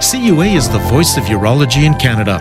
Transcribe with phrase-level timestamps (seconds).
[0.00, 2.38] CUA is the voice of urology in Canada.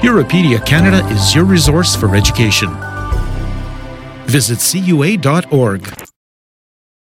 [0.00, 2.70] Europedia Canada is your resource for education.
[4.26, 5.92] Visit CUA.org.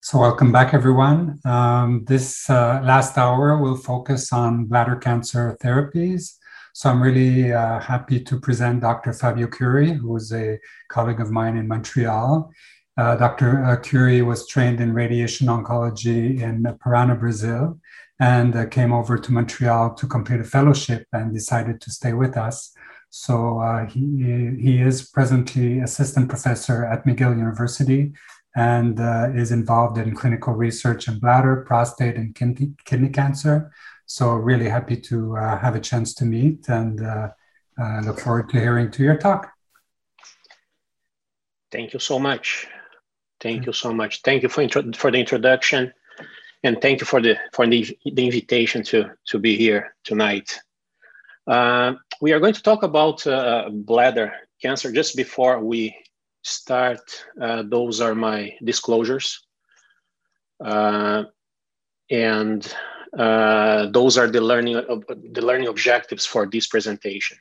[0.02, 1.40] So, welcome back, everyone.
[1.46, 6.36] Um, this uh, last hour will focus on bladder cancer therapies.
[6.74, 9.14] So, I'm really uh, happy to present Dr.
[9.14, 10.58] Fabio Cury, who is a
[10.90, 12.52] colleague of mine in Montreal.
[12.98, 13.64] Uh, Dr.
[13.64, 17.80] Uh, Cury was trained in radiation oncology in Parana, Brazil,
[18.20, 22.38] and uh, came over to Montreal to complete a fellowship and decided to stay with
[22.38, 22.74] us.
[23.10, 24.02] So uh, he,
[24.60, 28.14] he is presently assistant professor at McGill University
[28.56, 33.72] and uh, is involved in clinical research in bladder, prostate, and kidney, kidney cancer.
[34.06, 37.00] So really happy to uh, have a chance to meet and
[38.06, 39.52] look forward to hearing to your talk.
[41.72, 42.68] Thank you so much.
[43.40, 44.22] Thank you so much.
[44.24, 45.94] Thank you for, for the introduction
[46.64, 50.60] and thank you for the, for the, the invitation to, to be here tonight.
[51.48, 54.92] Uh, we are going to talk about uh, bladder cancer.
[54.92, 55.96] Just before we
[56.44, 57.00] start,
[57.42, 59.46] uh, those are my disclosures.
[60.64, 61.24] Uh,
[62.12, 62.74] and
[63.18, 64.76] uh, those are the learning,
[65.32, 67.38] the learning objectives for this presentation.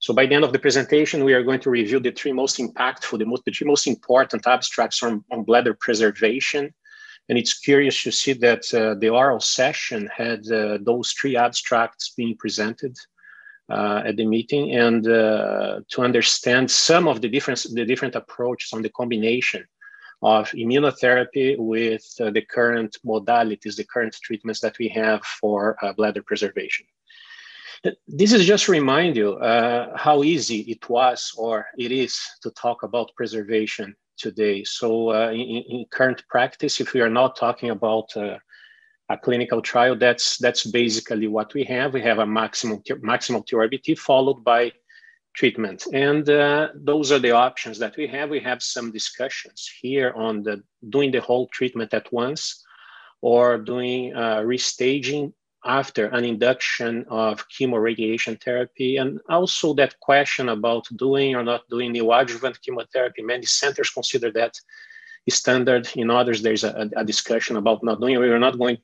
[0.00, 2.58] So by the end of the presentation, we are going to review the three most
[2.58, 6.74] impactful, the, most, the three most important abstracts on, on bladder preservation.
[7.28, 12.12] And it's curious to see that uh, the oral session had uh, those three abstracts
[12.16, 12.96] being presented
[13.70, 18.72] uh, at the meeting and uh, to understand some of the different, the different approaches
[18.72, 19.64] on the combination
[20.20, 25.92] of immunotherapy with uh, the current modalities, the current treatments that we have for uh,
[25.92, 26.84] bladder preservation.
[28.06, 32.84] This is just to remind you how easy it was or it is to talk
[32.84, 34.64] about preservation today.
[34.64, 38.38] So uh, in, in, current practice, if we are not talking about uh,
[39.08, 41.92] a clinical trial, that's that's basically what we have.
[41.92, 44.72] We have a maximum maximum TURBT followed by
[45.34, 48.30] treatment, and uh, those are the options that we have.
[48.30, 52.64] We have some discussions here on the doing the whole treatment at once,
[53.20, 55.32] or doing uh, restaging
[55.64, 61.92] after an induction of chemoradiation therapy, and also that question about doing or not doing
[61.92, 63.22] neoadjuvant chemotherapy.
[63.22, 64.54] Many centers consider that
[65.30, 65.88] standard.
[65.94, 68.18] In others, there's a, a discussion about not doing.
[68.18, 68.78] We are not going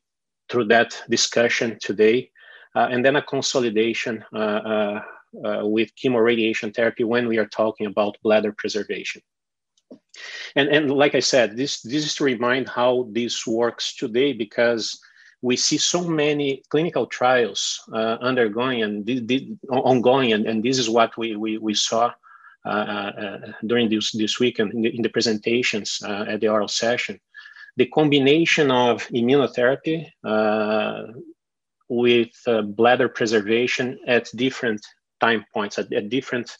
[0.49, 2.31] through that discussion today.
[2.75, 5.00] Uh, and then a consolidation uh, uh,
[5.44, 9.21] uh with chemoradiation therapy when we are talking about bladder preservation.
[10.55, 15.00] And, and like I said, this, this is to remind how this works today because
[15.41, 21.16] we see so many clinical trials uh, undergoing and ongoing, and, and this is what
[21.16, 22.12] we, we, we saw
[22.66, 26.49] uh, uh, during this, this week and in the, in the presentations uh, at the
[26.49, 27.19] oral session.
[27.76, 31.04] The combination of immunotherapy uh,
[31.88, 34.84] with uh, bladder preservation at different
[35.20, 36.59] time points, at, at different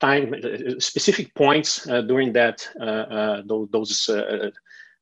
[0.00, 0.34] time
[0.78, 2.66] specific points during that
[3.46, 4.10] those, those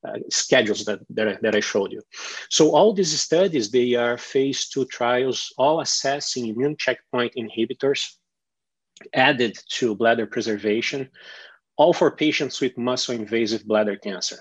[0.04, 2.02] uh, schedules that, that I, that, I showed you.
[2.50, 8.16] So all these studies, they are phase two trials, all assessing immune checkpoint inhibitors
[9.14, 11.08] added to bladder preservation,
[11.76, 14.38] all for patients with muscle invasive bladder cancer.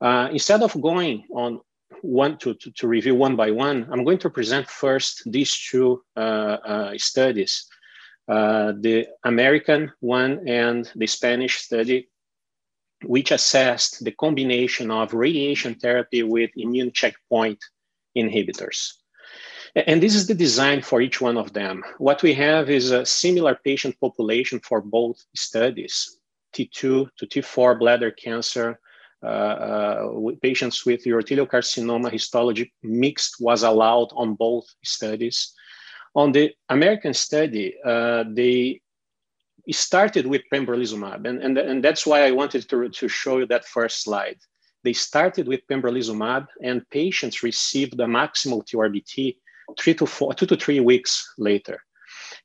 [0.00, 1.60] Uh, instead of going on
[2.02, 6.02] one to, to, to, review one by one, I'm going to present first these two
[6.16, 7.66] uh, uh studies,
[8.28, 12.08] uh, the American one and the Spanish study
[13.04, 17.58] which assessed the combination of radiation therapy with immune checkpoint
[18.16, 18.92] inhibitors.
[19.74, 21.84] And this is the design for each one of them.
[21.98, 26.18] What we have is a similar patient population for both studies,
[26.54, 26.70] T2
[27.16, 28.80] to T4 bladder cancer,
[29.22, 30.08] uh, uh,
[30.42, 35.52] patients with urothelial carcinoma histology mixed was allowed on both studies.
[36.14, 38.80] On the American study, uh, they
[39.70, 43.66] started with pembrolizumab, and, and, and that's why I wanted to, to show you that
[43.66, 44.38] first slide.
[44.82, 49.36] They started with pembrolizumab, and patients received the maximal TURBT
[49.78, 51.82] three to four, two to three weeks later.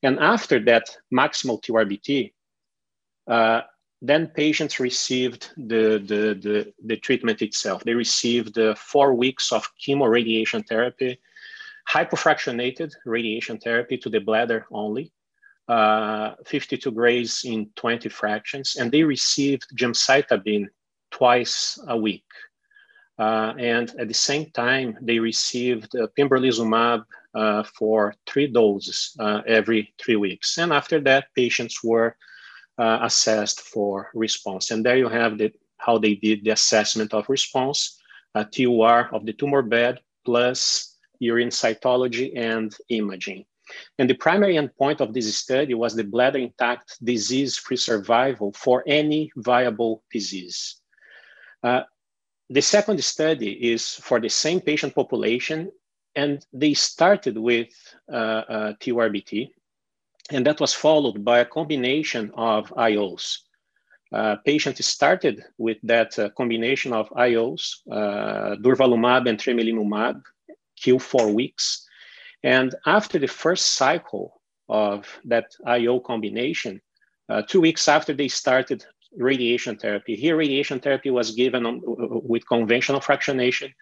[0.03, 2.33] And after that maximal TURBT,
[3.27, 3.61] uh,
[4.01, 7.83] then patients received the, the, the, the, treatment itself.
[7.83, 11.19] They received uh, four weeks of chemoradiation therapy,
[11.89, 15.11] hypofractionated radiation therapy to the bladder only,
[15.67, 20.67] 52 grays in 20 fractions, and they received gemcitabine
[21.11, 22.25] twice a week.
[23.17, 27.03] Uh, and at the same time, they received uh, pembrolizumab
[27.33, 30.57] uh, for three doses uh, every three weeks.
[30.57, 32.17] And after that, patients were
[32.77, 34.71] uh, assessed for response.
[34.71, 38.01] And there you have the, how they did the assessment of response.
[38.51, 43.45] TUR of the tumor bed plus urine cytology and imaging.
[43.97, 49.31] And the primary endpoint of this study was the bladder intact disease-free survival for any
[49.35, 50.77] viable disease.
[51.63, 51.81] Uh,
[52.49, 55.71] the second study is for the same patient population,
[56.15, 57.73] and they started with
[58.11, 59.49] uh, uh, TURBT,
[60.31, 63.39] and that was followed by a combination of IOs.
[64.11, 70.21] Uh, patients started with that uh, combination of IOs, uh, durvalumab and tremelimumab,
[70.79, 71.84] Q four weeks.
[72.45, 74.39] And after the first cycle
[74.69, 76.79] of that IO combination,
[77.27, 78.85] uh, two weeks after they started
[79.17, 80.15] radiation therapy.
[80.15, 83.73] Here, radiation therapy was given on, with conventional fractionation,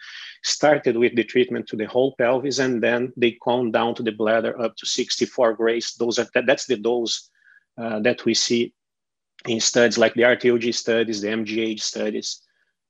[0.44, 4.12] started with the treatment to the whole pelvis, and then they calm down to the
[4.12, 5.95] bladder up to 64 grays.
[6.00, 7.30] Those are, that, that's the dose
[7.77, 8.74] uh, that we see
[9.45, 12.42] in studies like the RTOG studies, the MGH studies.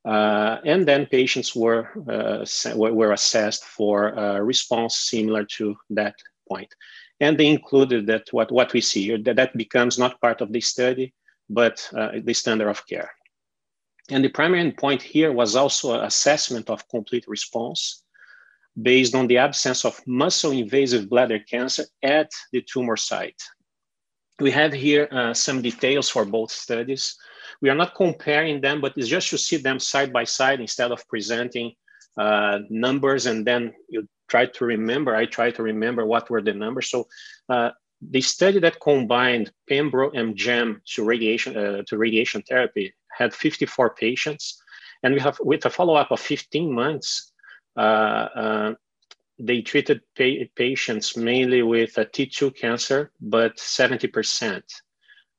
[0.06, 2.46] Uh, and then patients were, uh,
[2.76, 6.16] were assessed for a response similar to that
[6.48, 6.74] point.
[7.20, 10.52] And they included that what, what we see here, that, that becomes not part of
[10.52, 11.14] the study,
[11.50, 13.12] but uh, the standard of care.
[14.10, 18.04] And the primary endpoint here was also assessment of complete response
[18.82, 23.42] based on the absence of muscle invasive bladder cancer at the tumor site.
[24.40, 27.16] We have here uh, some details for both studies
[27.64, 30.92] we are not comparing them, but it's just to see them side by side instead
[30.92, 31.72] of presenting
[32.18, 35.16] uh, numbers and then you try to remember.
[35.16, 36.90] I try to remember what were the numbers.
[36.90, 37.08] So
[37.48, 37.70] uh,
[38.02, 43.96] the study that combined pembro and gem to radiation uh, to radiation therapy had 54
[43.96, 44.62] patients,
[45.02, 47.32] and we have with a follow up of 15 months.
[47.78, 48.74] Uh, uh,
[49.40, 54.66] they treated pa- patients mainly with a T2 cancer, but 70 percent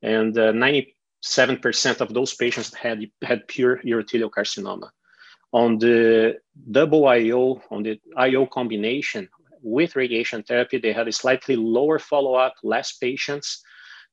[0.05, 0.94] and uh, 90
[1.25, 4.91] 7% of those patients had, had pure urothelial carcinoma.
[5.53, 6.37] On the
[6.71, 9.29] double IO, on the IO combination
[9.63, 13.63] with radiation therapy, they had a slightly lower follow up, less patients,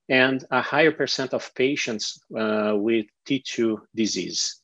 [0.08, 4.60] and a higher percent of patients uh, with T2 disease.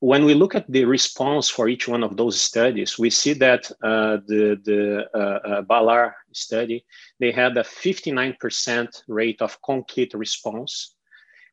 [0.00, 3.70] When we look at the response for each one of those studies, we see that
[3.82, 6.84] uh, the, the uh, uh BALAR study,
[7.18, 10.94] they had a 59% rate of complete response,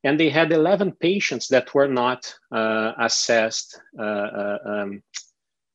[0.04, 5.02] and they had 11 patients that were not uh, assessed uh, um,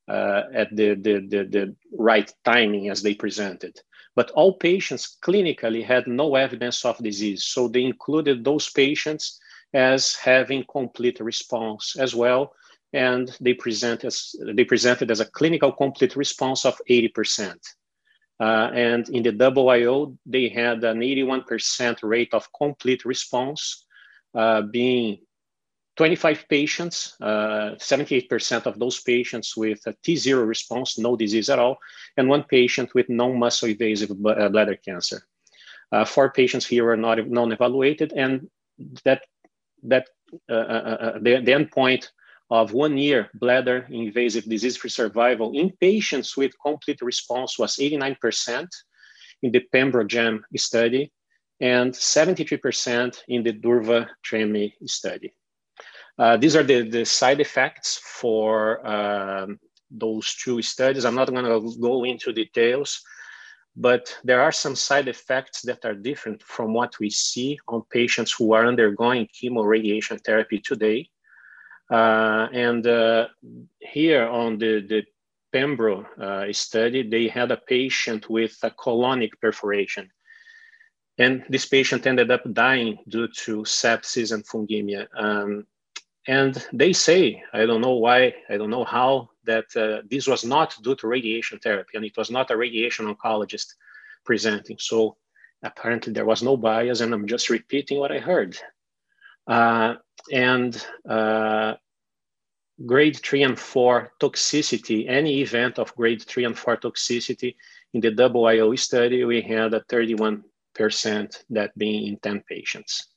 [0.09, 3.79] uh, at the, the, the, the, right timing as they presented.
[4.15, 7.45] But all patients clinically had no evidence of disease.
[7.45, 9.39] So they included those patients
[9.75, 12.55] as having complete response as well.
[12.93, 17.57] And they, present as, they presented as a clinical complete response of 80%.
[18.41, 23.85] Uh, and in the double IO, they had an 81% rate of complete response,
[24.35, 25.19] uh, being
[25.97, 31.79] 25 patients, 78% uh, of those patients with a T0 response, no disease at all,
[32.17, 35.23] and one patient with non-muscle invasive uh, bladder cancer.
[36.07, 38.49] Four patients here were not non-evaluated, and
[39.05, 39.23] that
[39.83, 40.09] that
[40.51, 42.09] uh, uh, the, the endpoint
[42.51, 48.67] of one year bladder invasive disease-free survival in patients with complete response was 89%
[49.43, 51.13] in the PemBroGem study
[51.61, 55.35] and 73% in the Durva-Treme study.
[56.19, 59.59] Uh, these are the, the side effects for um,
[59.91, 61.05] those two studies.
[61.05, 63.01] I'm not going to go into details,
[63.77, 68.33] but there are some side effects that are different from what we see on patients
[68.33, 71.09] who are undergoing chemoradiation therapy today.
[71.91, 73.29] Uh, and uh,
[73.81, 75.03] here on the, the
[75.53, 80.11] Pembro uh, study, they had a patient with a colonic perforation.
[81.17, 85.07] And this patient ended up dying due to sepsis and fungemia.
[85.17, 85.67] Um,
[86.27, 90.45] and they say, I don't know why, I don't know how, that uh, this was
[90.45, 93.75] not due to radiation therapy and it was not a radiation oncologist
[94.27, 94.77] presenting.
[94.79, 95.17] So
[95.63, 98.59] apparently there was no bias, and I'm just repeating what I heard.
[99.49, 99.95] Uh,
[100.31, 101.75] and uh,
[102.85, 107.57] grade three and four toxicity, any event of grade three and four toxicity
[107.95, 110.43] in the double IO study, we had a 31%
[111.51, 113.09] that being in 10 patients.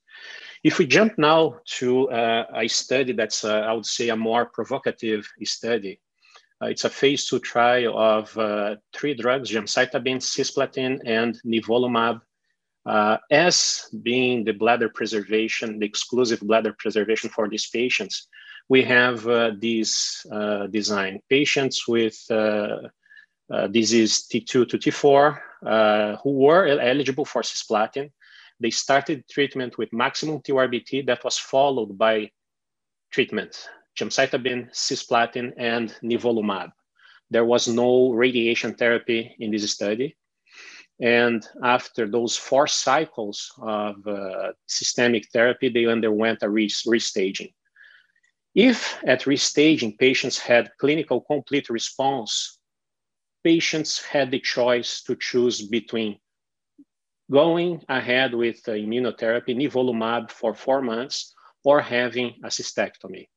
[0.63, 4.45] If we jump now to uh, a study that's, uh, I would say, a more
[4.45, 5.99] provocative study,
[6.61, 12.21] uh, it's a phase two trial of uh, three drugs, gemcitabine, cisplatin, and nivolumab,
[12.85, 18.27] uh, as being the bladder preservation, the exclusive bladder preservation for these patients.
[18.69, 20.25] We have uh, this
[20.71, 21.19] design.
[21.29, 22.17] Patients with
[23.71, 28.11] disease T2 to T4 who were eligible for cisplatin,
[28.61, 32.29] they started treatment with maximum TURBT that was followed by
[33.11, 33.67] treatment,
[33.99, 36.71] gemcitabine, cisplatin, and nivolumab.
[37.31, 40.15] There was no radiation therapy in this study.
[41.01, 47.53] And after those four cycles of uh, systemic therapy, they underwent a restaging.
[48.53, 52.59] If at restaging patients had clinical complete response,
[53.43, 56.19] patients had the choice to choose between
[57.31, 63.27] going ahead with immunotherapy, nivolumab for four months, or having a cystectomy.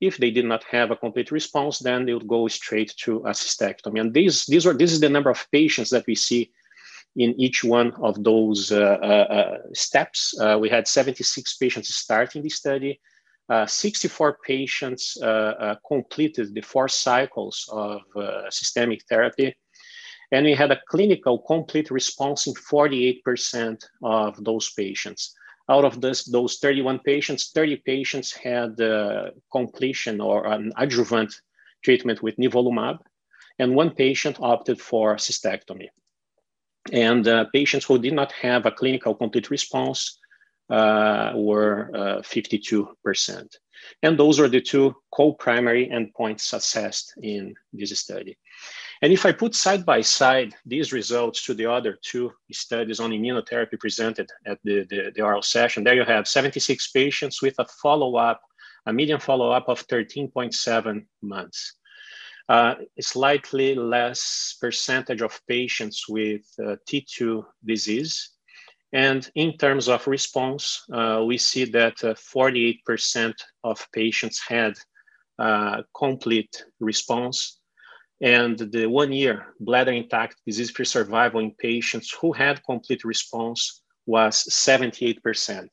[0.00, 3.30] If they did not have a complete response, then they would go straight to a
[3.30, 4.00] cystectomy.
[4.00, 6.50] And these, these are, this is the number of patients that we see
[7.16, 10.34] in each one of those uh, uh, uh steps.
[10.60, 13.00] We had 76 patients starting the study.
[13.48, 15.18] Uh, 64 patients
[15.86, 18.00] completed the four cycles of
[18.50, 19.54] systemic therapy.
[20.32, 25.34] And we had a clinical complete response in 48% of those patients.
[25.68, 31.34] Out of this, those 31 patients, 30 patients had uh, completion or an adjuvant
[31.84, 32.98] treatment with nivolumab,
[33.58, 35.88] and one patient opted for cystectomy.
[36.92, 40.18] And uh, patients who did not have a clinical complete response
[40.70, 41.90] uh, were
[42.22, 42.86] 52%.
[43.30, 43.44] Uh,
[44.02, 48.38] and those are the two co-primary endpoints assessed in this study.
[49.00, 53.10] And if I put side by side these results to the other two studies on
[53.10, 57.66] immunotherapy presented at the, the, the oral session, there you have 76 patients with a
[57.82, 58.40] follow-up,
[58.86, 61.74] a median follow-up of 13.7 months.
[62.48, 68.30] Uh, slightly less percentage of patients with uh, T2 disease.
[68.92, 72.78] And in terms of response, uh, we see that 48%
[73.30, 73.32] uh,
[73.64, 74.74] of patients had
[75.38, 77.62] uh, complete response
[78.22, 84.44] and the one year bladder intact disease-free survival in patients who had complete response was
[84.48, 85.68] 78%.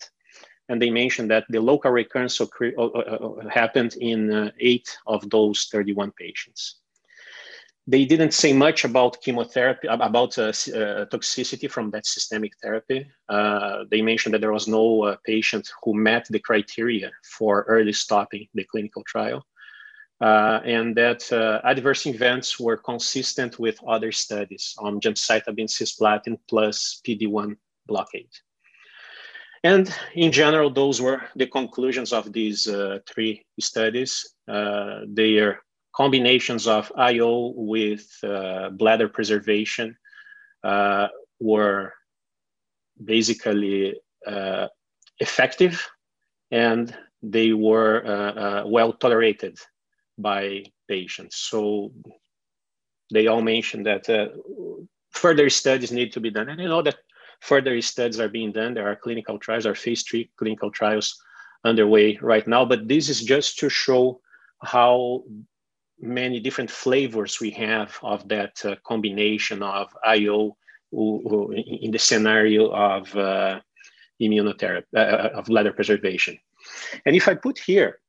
[0.70, 2.46] And they mentioned that the local recurrence uh,
[2.78, 6.76] uh, uh, happened in eight of those 31 patients.
[7.88, 13.10] They didn't say much about chemotherapy, about toxicity from that systemic therapy.
[13.90, 18.64] they mentioned that there was no patient who met the criteria for early stopping the
[18.66, 19.44] clinical trial
[20.22, 27.02] uh, and that uh, adverse events were consistent with other studies on gemcitabine cisplatin plus
[27.06, 27.56] PD-1
[27.88, 28.30] blockade.
[29.64, 34.36] And in general, those were the conclusions of these uh, three studies.
[34.48, 35.62] Uh, they are
[35.94, 39.98] combinations of IO with uh, bladder preservation
[40.64, 41.08] uh,
[41.40, 41.94] were
[43.04, 43.96] basically
[45.20, 45.90] effective
[46.52, 49.58] and they were well tolerated
[50.18, 51.38] by patients.
[51.38, 51.92] So
[53.12, 54.28] they all mentioned that uh,
[55.12, 56.50] further studies need to be done.
[56.50, 56.98] And you know that
[57.40, 58.74] further studies are being done.
[58.74, 61.22] There are clinical trials, are phase three clinical trials
[61.64, 62.66] underway right now.
[62.66, 64.22] But this is just to show
[64.62, 65.24] how
[66.00, 70.56] many different flavors we have of that uh, combination of IO
[70.92, 73.60] in the scenario of uh,
[74.22, 76.38] immunotherapy, uh, uh, of bladder preservation.
[77.06, 78.00] And if I put here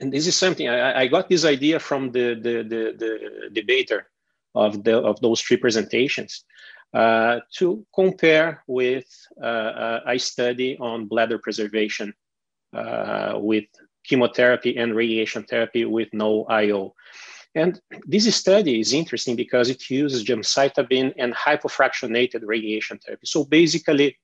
[0.00, 4.08] and this is something I, I got this idea from the, the, the, the debater
[4.54, 6.44] of, the, of those three presentations
[6.94, 9.06] uh, to compare with
[9.42, 12.14] uh, a study on bladder preservation
[12.72, 13.64] uh, with
[14.04, 16.94] chemotherapy and radiation therapy with no IO.
[17.56, 23.26] And this study is interesting because it uses gemcitabine and hypofractionated radiation therapy.
[23.26, 24.18] So basically,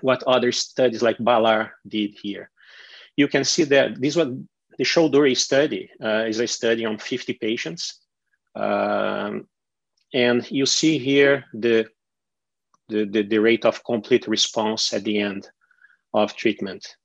[0.00, 2.50] what other studies like Balar did here.
[3.16, 4.28] You can see that this was
[4.76, 8.00] the Choudhury study uh, is a study on 50 patients.
[8.54, 9.46] Um,
[10.14, 11.86] and you see here the,
[12.88, 15.48] the, the, the, rate of complete response at the end
[16.14, 16.96] of treatment.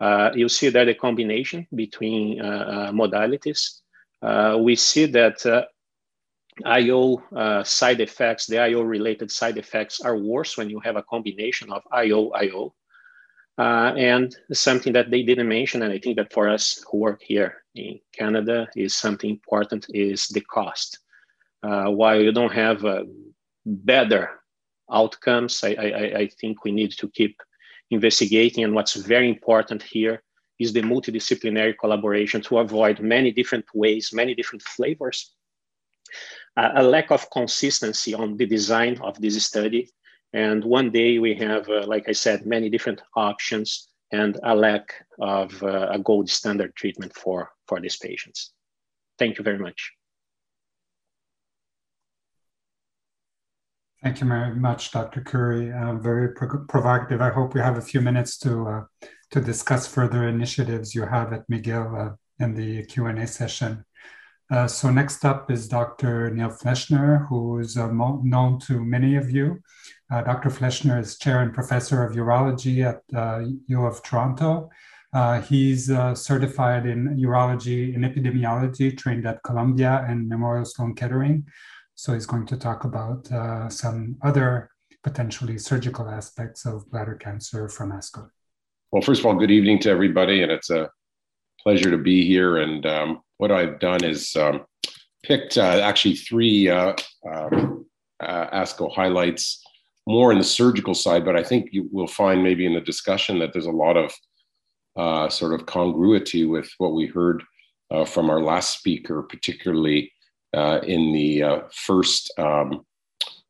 [0.00, 3.80] Uh, you see that a combination between uh, uh modalities.
[4.22, 5.64] Uh, we see that uh,
[6.64, 7.22] IO
[7.64, 11.82] side effects, the IO related side effects are worse when you have a combination of
[11.92, 12.74] IO, IO.
[13.58, 17.20] Uh, and something that they didn't mention, and I think that for us who work
[17.20, 21.00] here in Canada is something important is the cost.
[21.62, 22.84] Uh, while you don't have
[23.64, 24.40] better
[24.90, 27.36] outcomes, I, I, I think we need to keep
[27.90, 28.64] investigating.
[28.64, 30.22] And what's very important here
[30.58, 35.34] is the multidisciplinary collaboration to avoid many different ways, many different flavors.
[36.56, 39.90] A lack of consistency on the design of this study
[40.32, 44.92] and one day we have, uh, like I said, many different options and a lack
[45.20, 48.52] of uh, a gold standard treatment for, for these patients.
[49.18, 49.92] Thank you very much.
[54.02, 55.22] Thank you very much, Dr.
[55.22, 55.72] Cury.
[55.72, 57.20] Uh, very pro provocative.
[57.20, 58.82] I hope we have a few minutes to uh,
[59.32, 62.12] to discuss further initiatives you have at McGill.
[62.12, 63.84] Uh, in the Q&A session.
[64.50, 66.30] Uh, so next up is Dr.
[66.30, 69.60] Neil Fleshner, who is uh, known to many of you.
[70.10, 70.48] Uh, Dr.
[70.48, 73.02] Fleshner is chair and professor of urology at
[73.66, 74.70] U of Toronto.
[75.48, 81.44] he's certified in urology and epidemiology, trained at Columbia and Memorial Sloan Kettering.
[81.98, 83.26] So he's going to talk about
[83.72, 84.70] some other
[85.02, 88.30] potentially surgical aspects of bladder cancer from ASCO.
[88.92, 90.90] Well, first of all, good evening to everybody, and it's a
[91.60, 92.58] pleasure to be here.
[92.58, 94.64] And um, what I've done is um,
[95.24, 96.94] picked uh, actually three uh,
[97.28, 97.84] um,
[98.20, 99.60] uh, ASCO highlights,
[100.06, 103.40] more in the surgical side, but I think you will find maybe in the discussion
[103.40, 104.14] that there's a lot of
[104.96, 107.42] uh, sort of congruity with what we heard
[107.90, 110.17] uh, from our last speaker, particularly uh,
[110.54, 112.84] in the first um,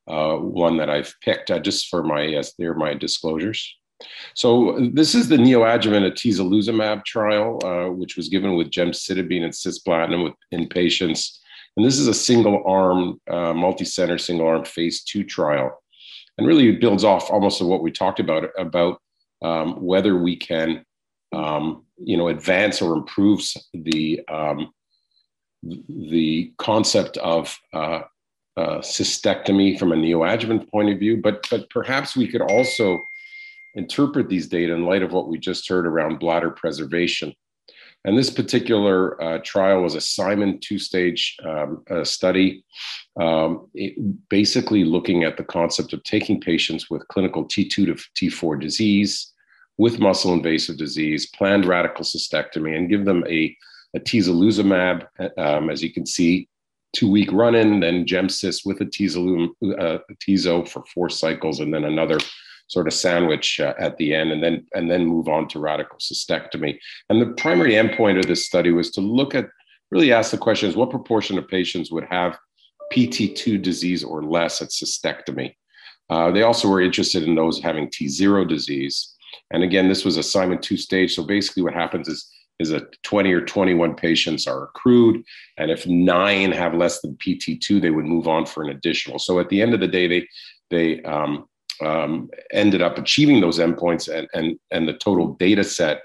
[0.06, 3.74] one that I've picked, just for my, yes, they're my disclosures.
[4.34, 10.32] So this is the neoadjuvant atezolizumab trial, uh, which was given with gemcitabine and cisplatin
[10.52, 11.40] in patients.
[11.76, 15.82] And this is a single arm, uh, multi-center, single arm phase two trial.
[16.36, 19.00] And really it builds off almost of what we talked about, about
[19.42, 20.84] um, whether we can,
[21.32, 23.40] um, you know, advance or improve
[23.74, 24.72] the, um,
[25.62, 28.02] the concept of uh,
[28.56, 33.00] uh, cystectomy from a neoadjuvant point of view, but, but perhaps we could also
[33.74, 37.32] interpret these data in light of what we just heard around bladder preservation.
[38.04, 42.64] And this particular uh, trial was a Simon two stage um, uh, study,
[43.20, 43.68] um,
[44.30, 49.32] basically looking at the concept of taking patients with clinical T2 to T4 disease,
[49.78, 53.56] with muscle invasive disease, planned radical cystectomy, and give them a,
[53.96, 55.06] atezolizumab,
[55.38, 56.48] um, as you can see,
[56.92, 61.84] two week run in, then Gemcis with a uh, tezo for four cycles, and then
[61.84, 62.18] another
[62.68, 65.98] sort of sandwich uh, at the end and then and then move on to radical
[65.98, 66.78] cystectomy.
[67.08, 69.48] And the primary endpoint of this study was to look at
[69.90, 72.38] really ask the question is what proportion of patients would have
[72.92, 75.54] PT2 disease or less at cystectomy.
[76.10, 79.14] Uh, they also were interested in those having T0 disease.
[79.50, 81.14] And again, this was a Simon two stage.
[81.14, 85.22] So basically, what happens is is that 20 or 21 patients are accrued.
[85.56, 89.18] And if nine have less than PT2, they would move on for an additional.
[89.18, 90.28] So at the end of the day, they,
[90.70, 91.46] they um,
[91.80, 96.02] um, ended up achieving those endpoints and, and, and the total data set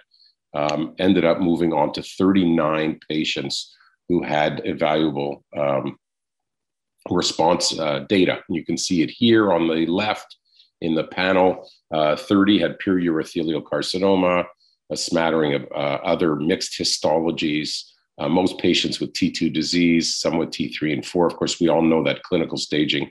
[0.54, 3.76] um, ended up moving on to 39 patients
[4.08, 5.98] who had evaluable um,
[7.10, 8.42] response uh, data.
[8.50, 10.38] You can see it here on the left
[10.82, 11.68] in the panel.
[11.92, 14.46] Uh, 30 had pure urothelial carcinoma,
[14.94, 17.84] a smattering of uh, other mixed histologies,
[18.20, 21.28] uh, most patients with T2 disease, some with T3 and 4.
[21.28, 23.10] Of course, we all know that clinical staging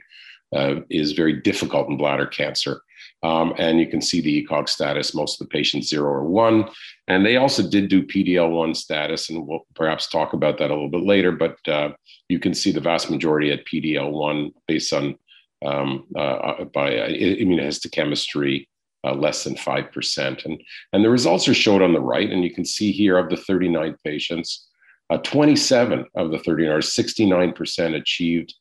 [0.55, 2.81] uh, is very difficult in bladder cancer.
[3.21, 6.69] Um, and you can see the ECOG status, most of the patients zero or one.
[7.07, 10.89] And they also did do PDL1 status, and we'll perhaps talk about that a little
[10.89, 11.31] bit later.
[11.31, 11.91] But uh,
[12.27, 15.17] you can see the vast majority at PDL1 based on
[15.65, 18.67] um, uh, uh by uh, immunohistochemistry,
[19.03, 20.45] uh, less than 5%.
[20.45, 20.61] And,
[20.93, 22.29] and the results are showed on the right.
[22.29, 24.67] And you can see here of the 39 patients,
[25.09, 28.53] uh, 27 of the 39, or 69% achieved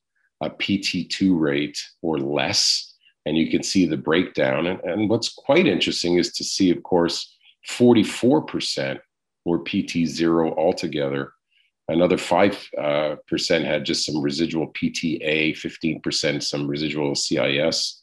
[0.42, 2.94] a PT2 rate or less.
[3.24, 4.66] And you can see the breakdown.
[4.66, 7.36] And, and what's quite interesting is to see, of course,
[7.68, 8.98] 44%
[9.44, 11.32] were PT0 altogether.
[11.88, 18.01] Another 5% uh, had just some residual PTA, 15% some residual CIS,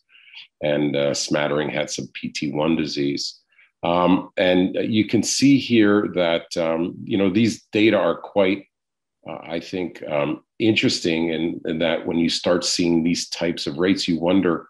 [0.62, 3.40] and uh, smattering had some PT1 disease.
[3.84, 8.66] Um, and you can see here that um, you know these data are quite
[9.28, 11.32] uh, I think, um, interesting.
[11.34, 14.68] And, and that when you start seeing these types of rates, you wonder,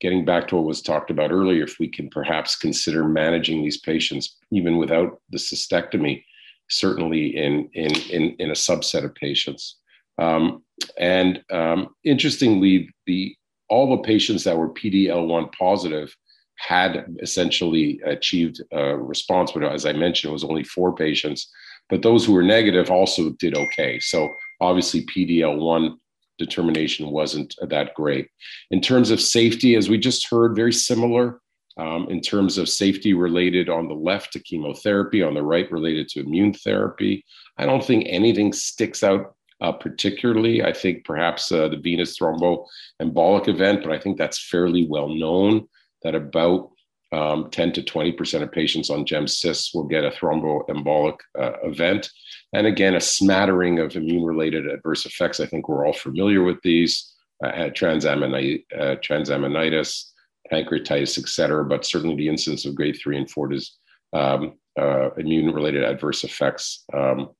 [0.00, 3.80] getting back to what was talked about earlier, if we can perhaps consider managing these
[3.80, 6.22] patients even without the cystectomy,
[6.68, 9.76] certainly in, in, in, in a subset of patients.
[10.18, 10.62] Um,
[10.96, 13.34] and um, interestingly, the
[13.68, 16.14] all the patients that were PDL1 positive
[16.56, 21.50] had essentially achieved a response, but as I mentioned, it was only four patients
[21.88, 23.98] but those who were negative also did okay.
[24.00, 24.28] So
[24.60, 25.96] obviously, PDL1
[26.38, 28.28] determination wasn't that great.
[28.70, 31.40] In terms of safety, as we just heard, very similar.
[31.76, 36.08] Um, in terms of safety related on the left to chemotherapy, on the right related
[36.08, 37.24] to immune therapy.
[37.56, 40.62] I don't think anything sticks out uh, particularly.
[40.62, 45.68] I think perhaps uh, the venous thromboembolic event, but I think that's fairly well known
[46.02, 46.70] that about
[47.12, 52.10] um, 10 to 20% of patients on GemCis will get a thromboembolic uh, event.
[52.52, 55.40] And again, a smattering of immune related adverse effects.
[55.40, 60.10] I think we're all familiar with these uh, transaminitis, uh, transaminitis,
[60.52, 63.76] pancreatitis, et cetera, but certainly the incidence of grade three and four is
[64.12, 67.30] um, uh, immune related adverse effects um,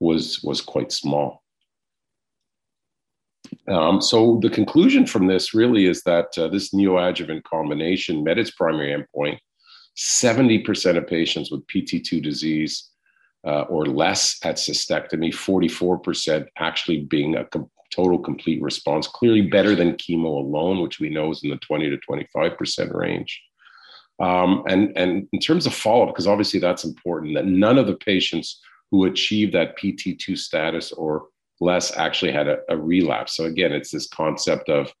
[0.00, 1.42] was was quite small.
[3.68, 8.50] Um, so the conclusion from this really is that uh, this neoadjuvant combination met its
[8.50, 9.38] primary endpoint.
[9.96, 12.90] 70% of patients with PT2 disease
[13.46, 19.74] uh, or less at cystectomy, 44% actually being a com- total complete response, clearly better
[19.74, 23.42] than chemo alone, which we know is in the 20 to 25% range.
[24.18, 27.86] Um, and, and in terms of follow up, because obviously that's important, that none of
[27.86, 31.26] the patients who achieved that PT2 status or
[31.60, 33.36] less actually had a, a relapse.
[33.36, 34.92] So again, it's this concept of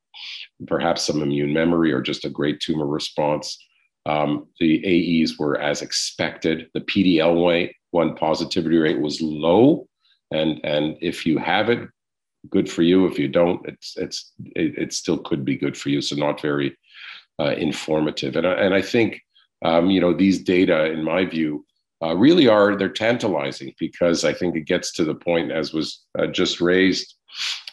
[0.66, 3.58] perhaps some immune memory or just a great tumor response.
[4.06, 6.68] Um, the AEs were as expected.
[6.74, 9.88] The PD-L1 positivity rate was low,
[10.30, 11.88] and and if you have it,
[12.50, 13.06] good for you.
[13.06, 16.00] If you don't, it's it's it, it still could be good for you.
[16.00, 16.76] So not very
[17.40, 18.36] uh, informative.
[18.36, 19.20] And and I think
[19.64, 21.64] um, you know these data, in my view,
[22.02, 26.04] uh, really are they're tantalizing because I think it gets to the point, as was
[26.18, 27.14] uh, just raised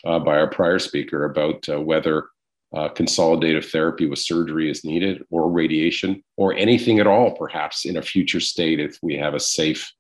[0.06, 2.28] uh, by our prior speaker, about uh, whether
[2.76, 7.98] uh, consolidative therapy with surgery is needed, or radiation, or anything at all, perhaps in
[7.98, 9.92] a future state if we have a safe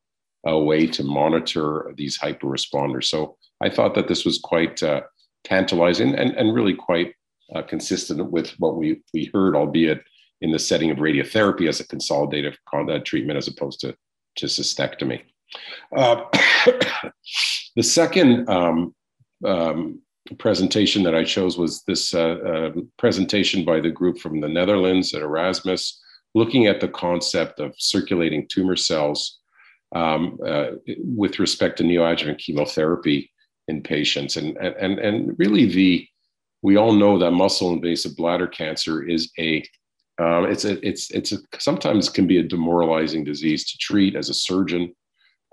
[0.49, 3.05] uh, way to monitor these hyper responders.
[3.05, 4.81] So I thought that this was quite
[5.43, 7.13] tantalizing and, and really quite
[7.67, 10.01] consistent with what we we heard, albeit
[10.41, 12.55] in the setting of radiotherapy as a consolidative
[13.05, 13.95] treatment as opposed to
[14.35, 15.21] to cystectomy.
[15.95, 16.23] Uh,
[17.75, 18.93] the second um,
[19.45, 20.01] um,
[20.39, 25.13] presentation that I chose was this uh, uh, presentation by the group from the Netherlands
[25.13, 26.01] at Erasmus,
[26.33, 29.39] looking at the concept of circulating tumor cells
[29.95, 33.31] um, uh, with respect to neoadjuvant chemotherapy
[33.67, 34.37] in patients.
[34.37, 36.07] And, and, and really, the
[36.63, 39.63] we all know that muscle invasive bladder cancer is a
[40.19, 44.29] um, it's a, it's it's a, sometimes can be a demoralizing disease to treat as
[44.29, 44.93] a surgeon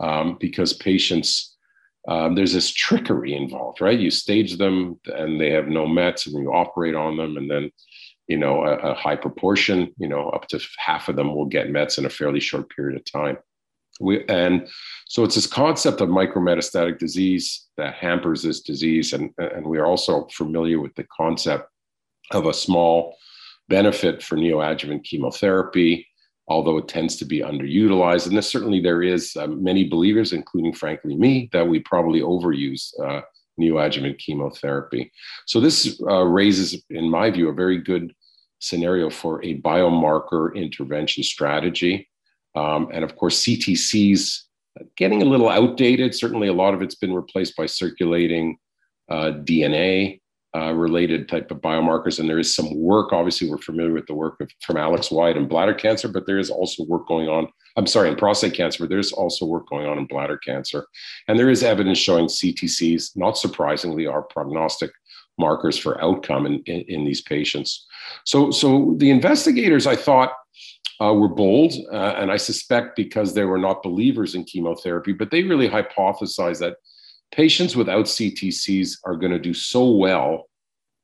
[0.01, 1.57] um, because patients
[2.09, 3.99] um, there's this trickery involved, right?
[3.99, 7.71] You stage them and they have no mets, and you operate on them, and then
[8.27, 11.71] you know a, a high proportion, you know, up to half of them will get
[11.71, 13.39] mets in a fairly short period of time.
[14.01, 14.67] We, and
[15.07, 19.87] so it's this concept of micrometastatic disease that hampers this disease, and and we are
[19.87, 21.69] also familiar with the concept
[22.31, 23.15] of a small
[23.71, 26.07] benefit for neoadjuvant chemotherapy,
[26.49, 28.27] although it tends to be underutilized.
[28.27, 32.93] And this, certainly there is uh, many believers, including frankly me, that we probably overuse
[33.03, 33.23] uh,
[33.59, 35.11] neoadjuvant chemotherapy.
[35.47, 38.13] So this uh, raises, in my view, a very good
[38.59, 42.09] scenario for a biomarker intervention strategy.
[42.55, 44.41] Um, and of course, CTCs
[44.97, 46.15] getting a little outdated.
[46.15, 48.59] Certainly, a lot of it's been replaced by circulating
[49.09, 50.20] uh, DNA
[50.57, 52.19] uh, related type of biomarkers.
[52.19, 55.37] And there is some work, obviously, we're familiar with the work of, from Alex Wyatt
[55.37, 57.49] in bladder cancer, but there is also work going on.
[57.77, 60.87] I'm sorry, in prostate cancer, but there's also work going on in bladder cancer.
[61.29, 64.91] And there is evidence showing CTCs, not surprisingly, are prognostic
[65.39, 67.87] markers for outcome in, in, in these patients.
[68.25, 70.33] So, so the investigators, I thought,
[71.01, 75.31] uh, were bold, uh, and I suspect because they were not believers in chemotherapy, but
[75.31, 76.77] they really hypothesized that
[77.33, 80.47] patients without CTCs are going to do so well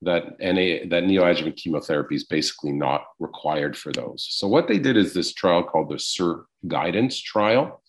[0.03, 4.27] that NA, that neoadjuvant chemotherapy is basically not required for those.
[4.31, 7.83] So what they did is this trial called the SIR Guidance trial,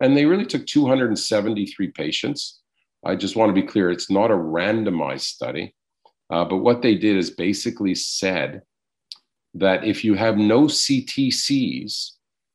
[0.00, 2.60] and they really took 273 patients.
[3.04, 5.74] I just want to be clear, it's not a randomized study,
[6.30, 8.62] uh, but what they did is basically said
[9.54, 12.10] that if you have no CTCs,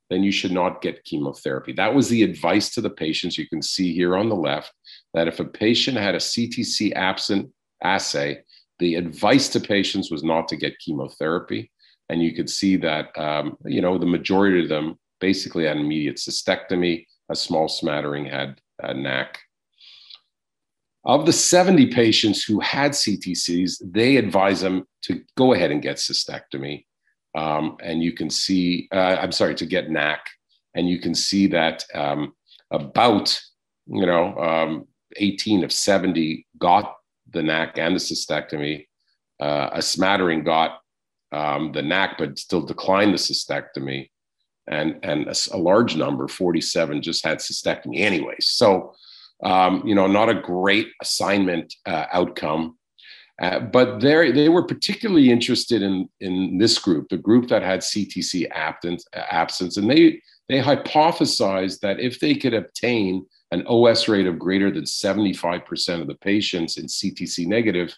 [0.09, 1.71] then you should not get chemotherapy.
[1.71, 3.37] That was the advice to the patients.
[3.37, 4.73] You can see here on the left
[5.13, 7.51] that if a patient had a CTC absent
[7.83, 8.41] assay,
[8.79, 11.71] the advice to patients was not to get chemotherapy.
[12.09, 16.15] And you could see that, um, you know, the majority of them basically had immediate
[16.15, 19.37] cystectomy, a small smattering had a NAC.
[21.05, 25.97] Of the 70 patients who had CTCs, they advise them to go ahead and get
[25.97, 26.85] cystectomy.
[27.37, 30.19] Um, and you can see, uh, I'm sorry, to get NAC.
[30.75, 32.33] And you can see that um,
[32.71, 33.39] about,
[33.87, 36.95] you know, um, 18 of 70 got
[37.31, 38.85] the NAC and the cystectomy.
[39.39, 40.79] Uh, a smattering got
[41.31, 44.09] um, the NAC, but still declined the cystectomy.
[44.67, 48.49] And, and a, a, large number, 47, just had cystectomy anyways.
[48.49, 48.93] So,
[49.43, 52.77] um, you know, not a great assignment uh, outcome.
[53.41, 57.79] Uh, but they they were particularly interested in, in this group, the group that had
[57.79, 59.77] CTC absence, absence.
[59.77, 64.83] And they, they hypothesized that if they could obtain an OS rate of greater than
[64.83, 67.95] 75% of the patients in CTC negative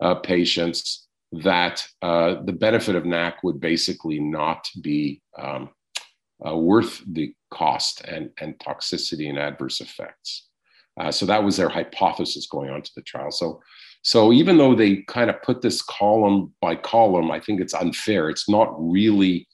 [0.00, 5.70] uh, patients, that uh, the benefit of NAC would basically not be um,
[6.46, 10.48] uh, worth the cost and, and toxicity and adverse effects.
[10.98, 13.30] Uh, so that was their hypothesis going on to the trial.
[13.30, 13.60] So,
[14.02, 18.30] so even though they kind of put this column by column, I think it's unfair.
[18.30, 19.46] It's not really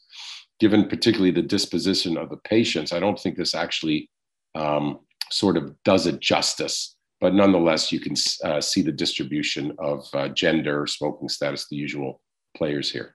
[0.60, 2.92] given, particularly the disposition of the patients.
[2.92, 4.10] I don't think this actually
[4.54, 6.96] um, sort of does it justice.
[7.20, 12.20] But nonetheless, you can uh, see the distribution of uh, gender, smoking status, the usual
[12.56, 13.14] players here.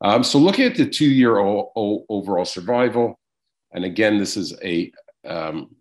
[0.00, 3.18] Um, so looking at the two-year overall survival,
[3.72, 4.90] and again, this is a
[5.26, 5.74] um,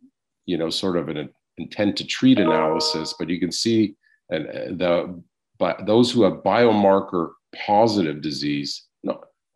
[0.45, 3.95] you know sort of an intent to treat analysis, but you can see
[4.29, 5.23] and uh, the
[5.59, 7.31] but those who have biomarker
[7.65, 8.88] positive disease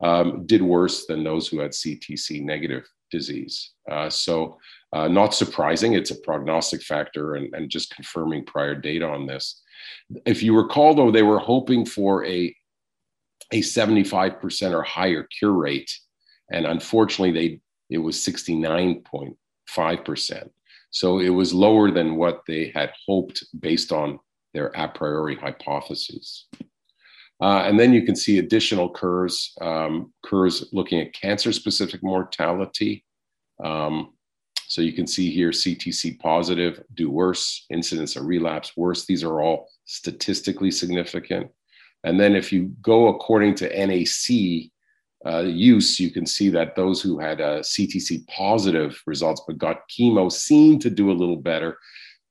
[0.04, 3.72] um, did worse than those who had CTC negative disease.
[3.92, 4.58] Uh, so
[4.94, 9.62] uh, not surprising, it's a prognostic factor and, and just confirming prior data on this.
[10.26, 12.56] If you recall, though, they were hoping for a
[13.54, 15.90] a 75% or higher cure rate,
[16.52, 20.50] and unfortunately, they it was 69.5%.
[20.90, 24.20] So it was lower than what they had hoped based on
[24.54, 26.48] their a priori hypotheses.
[27.40, 33.06] Uh, and then you can see additional curves, um, curves looking at cancer specific mortality.
[33.64, 34.14] Um,
[34.68, 39.06] so you can see here CTC positive do worse, incidence of relapse worse.
[39.06, 41.50] These are all statistically significant.
[42.04, 44.70] And then if you go according to NAC
[45.26, 50.30] uh, use, you can see that those who had CTC positive results but got chemo
[50.30, 51.78] seem to do a little better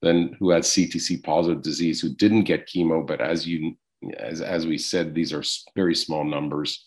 [0.03, 3.05] than who had CTC positive disease who didn't get chemo.
[3.07, 3.77] But as you
[4.19, 5.43] as, as we said, these are
[5.75, 6.85] very small numbers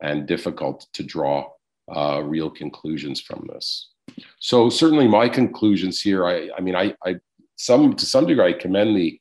[0.00, 1.48] and difficult to draw
[1.94, 3.90] uh, real conclusions from this.
[4.40, 7.16] So certainly my conclusions here, I, I mean, I, I
[7.56, 9.20] some to some degree I commend the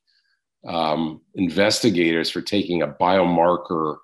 [0.67, 3.97] um, investigators for taking a biomarker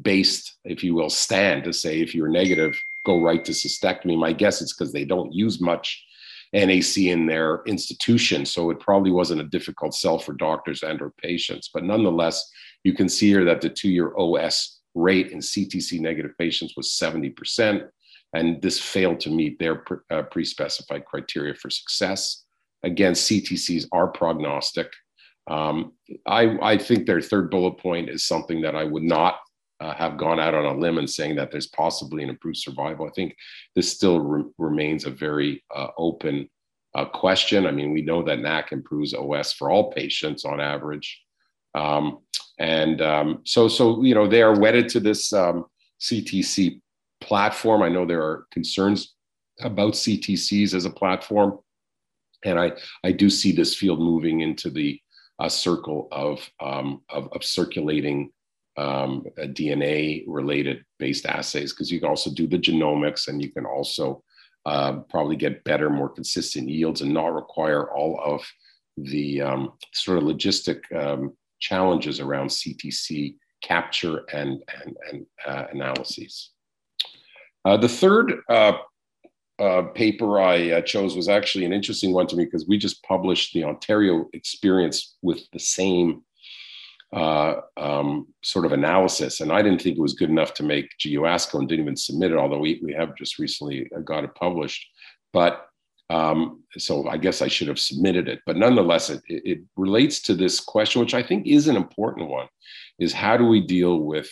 [0.00, 4.18] based, if you will, stand to say if you're negative, go right to cystectomy.
[4.18, 6.04] My guess is because they don't use much
[6.52, 8.46] NAC in their institution.
[8.46, 11.70] So it probably wasn't a difficult sell for doctors and or patients.
[11.72, 12.50] But nonetheless,
[12.84, 17.88] you can see here that the two-year OS rate in CTC negative patients was 70%.
[18.34, 22.44] And this failed to meet their pre- uh, pre-specified criteria for success.
[22.82, 24.92] Again, CTCs are prognostic.
[25.48, 25.92] Um,
[26.26, 29.38] I, I think their third bullet point is something that I would not
[29.80, 33.06] uh, have gone out on a limb and saying that there's possibly an improved survival.
[33.06, 33.36] I think
[33.74, 36.48] this still re- remains a very uh, open
[36.94, 37.66] uh, question.
[37.66, 41.20] I mean, we know that NAC improves OS for all patients on average.
[41.74, 42.20] Um,
[42.58, 45.66] and um, so, so, you know, they are wedded to this um,
[46.00, 46.80] CTC
[47.20, 47.82] platform.
[47.82, 49.14] I know there are concerns
[49.60, 51.58] about CTCs as a platform.
[52.44, 52.72] And I,
[53.02, 55.00] I do see this field moving into the
[55.38, 58.30] uh, circle of, um, of, of circulating
[58.76, 63.64] um, DNA related based assays because you can also do the genomics and you can
[63.64, 64.22] also
[64.66, 68.44] uh, probably get better, more consistent yields and not require all of
[68.96, 76.53] the um, sort of logistic um, challenges around CTC capture and, and, and uh, analyses.
[77.64, 78.74] Uh, the third uh,
[79.58, 83.02] uh, paper I uh, chose was actually an interesting one to me because we just
[83.02, 86.22] published the Ontario experience with the same
[87.12, 89.40] uh, um, sort of analysis.
[89.40, 91.96] And I didn't think it was good enough to make GU ASCO and didn't even
[91.96, 94.84] submit it, although we, we have just recently got it published.
[95.32, 95.66] But
[96.10, 98.40] um, so I guess I should have submitted it.
[98.44, 102.48] But nonetheless, it, it relates to this question, which I think is an important one,
[102.98, 104.28] is how do we deal with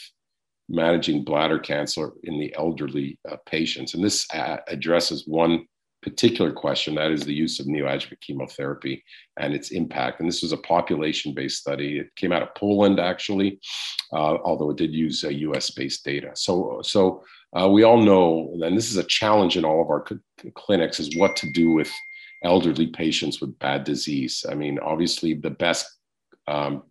[0.72, 3.94] managing bladder cancer in the elderly uh, patients?
[3.94, 5.66] And this uh, addresses one
[6.02, 9.02] particular question that is the use of neoadjuvant chemotherapy
[9.38, 10.18] and its impact.
[10.18, 11.98] And this was a population based study.
[11.98, 13.60] It came out of Poland, actually,
[14.12, 16.32] uh, although it did use uh, US based data.
[16.34, 17.22] So, so
[17.58, 20.98] uh, we all know, and this is a challenge in all of our cl- clinics,
[20.98, 21.90] is what to do with
[22.42, 24.44] elderly patients with bad disease.
[24.48, 25.86] I mean, obviously, the best
[26.48, 26.82] um,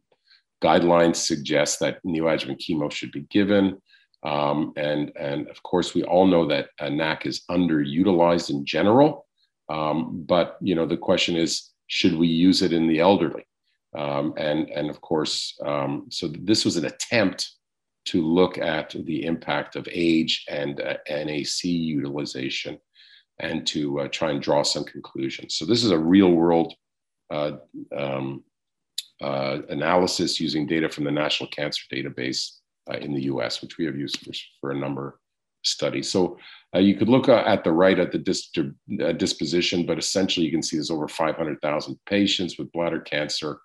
[0.64, 3.82] guidelines suggest that neoadjuvant chemo should be given.
[4.24, 9.26] Um, and, and of course, we all know that a NAC is underutilized in general.
[9.70, 13.46] Um, but you know, the question is, should we use it in the elderly?
[13.98, 17.52] Um, and, and of course, um, so this was an attempt
[18.06, 22.78] to look at the impact of age and uh, NAC utilization
[23.40, 25.56] and to uh, try and draw some conclusions.
[25.56, 26.74] So this is a real world
[27.32, 27.54] uh,
[27.96, 28.44] um,
[29.22, 32.58] uh, analysis using data from the National Cancer Database
[32.90, 35.14] uh, in the US, which we have used for, for a number of
[35.64, 36.10] studies.
[36.10, 36.38] So
[36.76, 40.52] uh, you could look uh, at the right at the uh, disposition, but essentially you
[40.52, 43.60] can see there's over 500,000 patients with bladder cancer.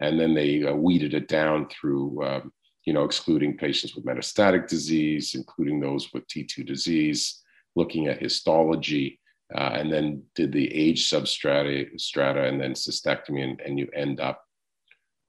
[0.00, 2.52] And then they uh, weeded it down through, um,
[2.84, 7.42] you know, excluding patients with metastatic disease, including those with T2 disease,
[7.74, 9.20] looking at histology,
[9.54, 14.20] uh, and then did the age substrata strata and then cystectomy, and, and you end
[14.20, 14.42] up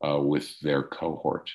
[0.06, 1.50] uh, with their cohort.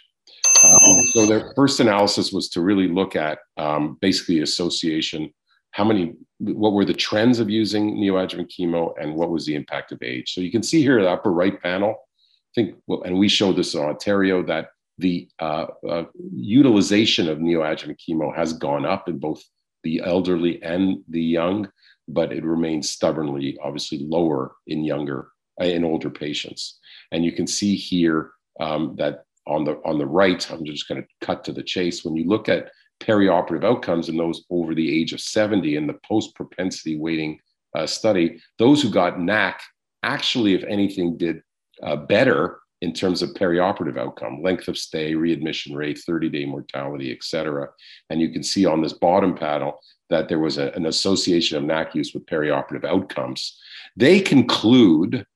[0.63, 5.33] Um, so their first analysis was to really look at um, basically association,
[5.73, 9.93] how many, what were the trends of using neoadjuvant chemo and what was the impact
[9.93, 10.33] of age.
[10.33, 13.57] So you can see here the upper right panel, I think, well, and we showed
[13.57, 19.19] this in Ontario that the uh, uh, utilization of neoadjuvant chemo has gone up in
[19.19, 19.43] both
[19.83, 21.69] the elderly and the young,
[22.09, 25.29] but it remains stubbornly, obviously, lower in younger,
[25.61, 26.79] uh, in older patients.
[27.11, 31.03] And you can see here um, that on the on the right, I'm just going
[31.03, 32.05] to cut to the chase.
[32.05, 35.99] When you look at perioperative outcomes in those over the age of 70 in the
[36.07, 37.39] post propensity weighting
[37.77, 39.61] uh, study, those who got NAC
[40.03, 41.43] actually, if anything, did
[41.83, 47.11] uh, better in terms of perioperative outcome, length of stay, readmission rate, 30 day mortality,
[47.11, 47.69] et cetera.
[48.11, 51.65] And you can see on this bottom panel that there was a, an association of
[51.65, 53.59] NAC use with perioperative outcomes.
[53.97, 55.27] They conclude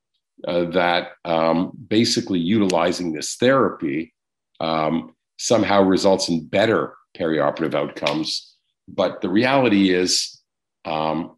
[0.46, 4.14] uh, that um, basically utilizing this therapy
[4.60, 8.56] um, somehow results in better perioperative outcomes.
[8.86, 10.40] But the reality is,
[10.84, 11.36] um,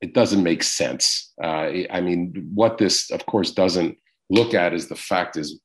[0.00, 1.32] it doesn't make sense.
[1.42, 3.98] Uh, I mean, what this, of course, doesn't
[4.30, 5.60] look at is the fact is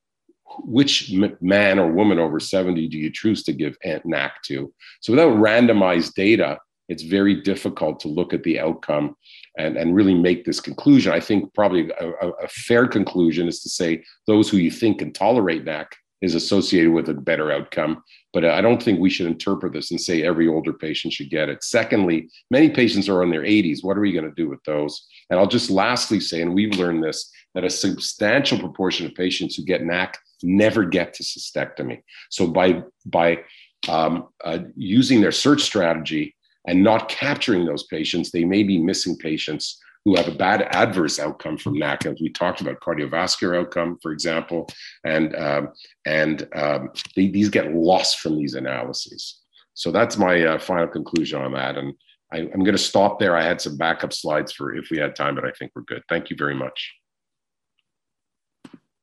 [0.60, 4.74] which man or woman over 70 do you choose to give NAC to?
[5.02, 9.16] So without randomized data, it's very difficult to look at the outcome
[9.58, 11.12] and, and really make this conclusion.
[11.12, 15.14] I think probably a, a fair conclusion is to say those who you think can
[15.14, 18.04] tolerate NAC is associated with a better outcome.
[18.34, 21.50] But I don't think we should interpret this and say every older patient should get
[21.50, 21.64] it.
[21.64, 23.80] Secondly, many patients are in their 80s.
[23.82, 25.08] What are we going to do with those?
[25.30, 29.56] And I'll just lastly say, and we've learned this, that a substantial proportion of patients
[29.56, 32.02] who get NAC never get to cystectomy.
[32.30, 33.40] So by by
[33.88, 36.35] um, uh, using their search strategy
[36.68, 41.20] and not capturing those patients, they may be missing patients who have a bad adverse
[41.20, 44.68] outcome from NAC, as we talked about cardiovascular outcome, for example,
[45.04, 45.70] and um,
[46.06, 49.42] and um, they, these get lost from these analyses.
[49.74, 51.94] So that's my uh, final conclusion on that, and
[52.32, 53.36] I, I'm going to stop there.
[53.36, 56.04] I had some backup slides for if we had time, but I think we're good.
[56.08, 56.94] Thank you very much.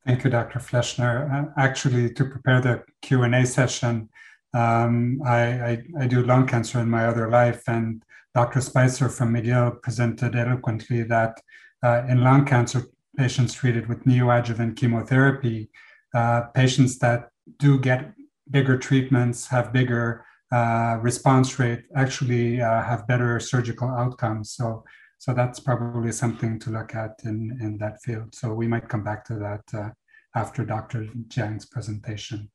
[0.07, 0.59] Thank you, Dr.
[0.59, 1.33] Fleshner.
[1.33, 4.09] Uh, actually, to prepare the Q&A session,
[4.55, 8.03] um, I, I, I, do lung cancer in my other life, and
[8.35, 8.61] Dr.
[8.61, 11.41] Spicer from McGill presented eloquently that
[11.83, 12.87] uh, in lung cancer
[13.17, 15.71] patients treated with neoadjuvant chemotherapy,
[16.15, 18.13] uh, patients that do get
[18.51, 24.53] bigger treatments, have bigger uh, response rate, actually uh, have better surgical outcomes.
[24.53, 24.85] So
[25.23, 28.35] so that's probably something to look at in, in that field.
[28.35, 29.91] So we might come back to that uh,
[30.35, 31.05] after Dr.
[31.29, 32.51] Jiang's presentation.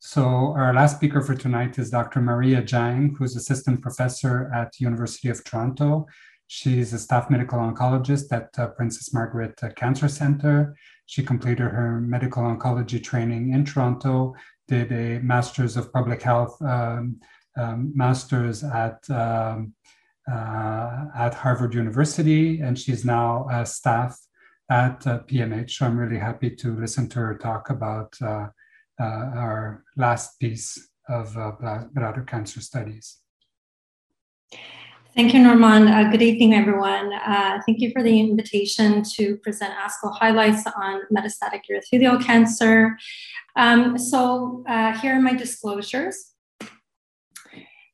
[0.00, 2.20] So our last speaker for tonight is Dr.
[2.20, 6.06] Maria Jiang, who's assistant professor at University of Toronto.
[6.46, 10.76] She's a staff medical oncologist at uh, Princess Margaret uh, Cancer Center.
[11.06, 14.36] She completed her medical oncology training in Toronto,
[14.68, 17.18] did a master's of public health um,
[17.56, 19.74] um, master's at um,
[20.30, 24.16] uh, at Harvard University, and she's now a staff
[24.70, 25.72] at uh, PMH.
[25.72, 28.48] So I'm really happy to listen to her talk about uh,
[28.98, 33.18] our last piece of bladder cancer studies.
[35.18, 35.88] Thank you, Norman.
[35.88, 37.12] Uh, good evening, everyone.
[37.12, 42.96] Uh, thank you for the invitation to present ASCO highlights on metastatic urothelial cancer.
[43.56, 46.34] Um, so uh, here are my disclosures.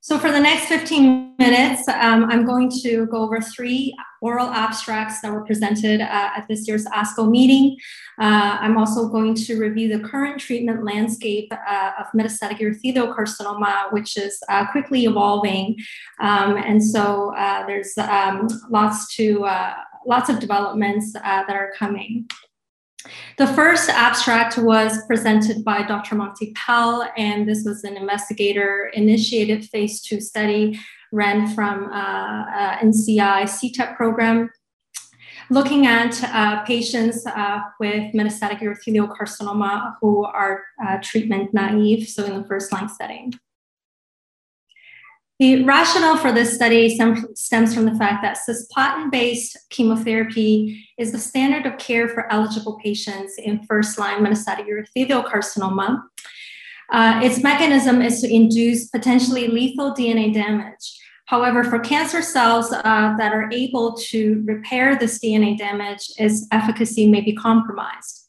[0.04, 5.22] So for the next 15 minutes, um, I'm going to go over three oral abstracts
[5.22, 6.04] that were presented uh,
[6.36, 7.78] at this year's ASCO meeting.
[8.20, 13.90] Uh, I'm also going to review the current treatment landscape uh, of metastatic urothelial carcinoma,
[13.94, 15.78] which is uh, quickly evolving.
[16.20, 19.72] Um, and so uh, there's um, lots to uh,
[20.06, 22.28] lots of developments that are coming.
[23.36, 26.14] The first abstract was presented by Dr.
[26.14, 30.78] Monty Pal, and this was an investigator initiated phase two study
[31.14, 34.50] ran from uh, uh, NCI CTEP program,
[35.50, 42.24] looking at uh, patients uh, with metastatic urothelial carcinoma who are uh, treatment naive, so
[42.24, 43.32] in the first line setting.
[45.44, 46.98] The rationale for this study
[47.34, 52.78] stems from the fact that cisplatin based chemotherapy is the standard of care for eligible
[52.82, 56.02] patients in first line metastatic urothelial carcinoma.
[56.90, 60.98] Uh, its mechanism is to induce potentially lethal DNA damage.
[61.26, 67.06] However, for cancer cells uh, that are able to repair this DNA damage, its efficacy
[67.06, 68.23] may be compromised.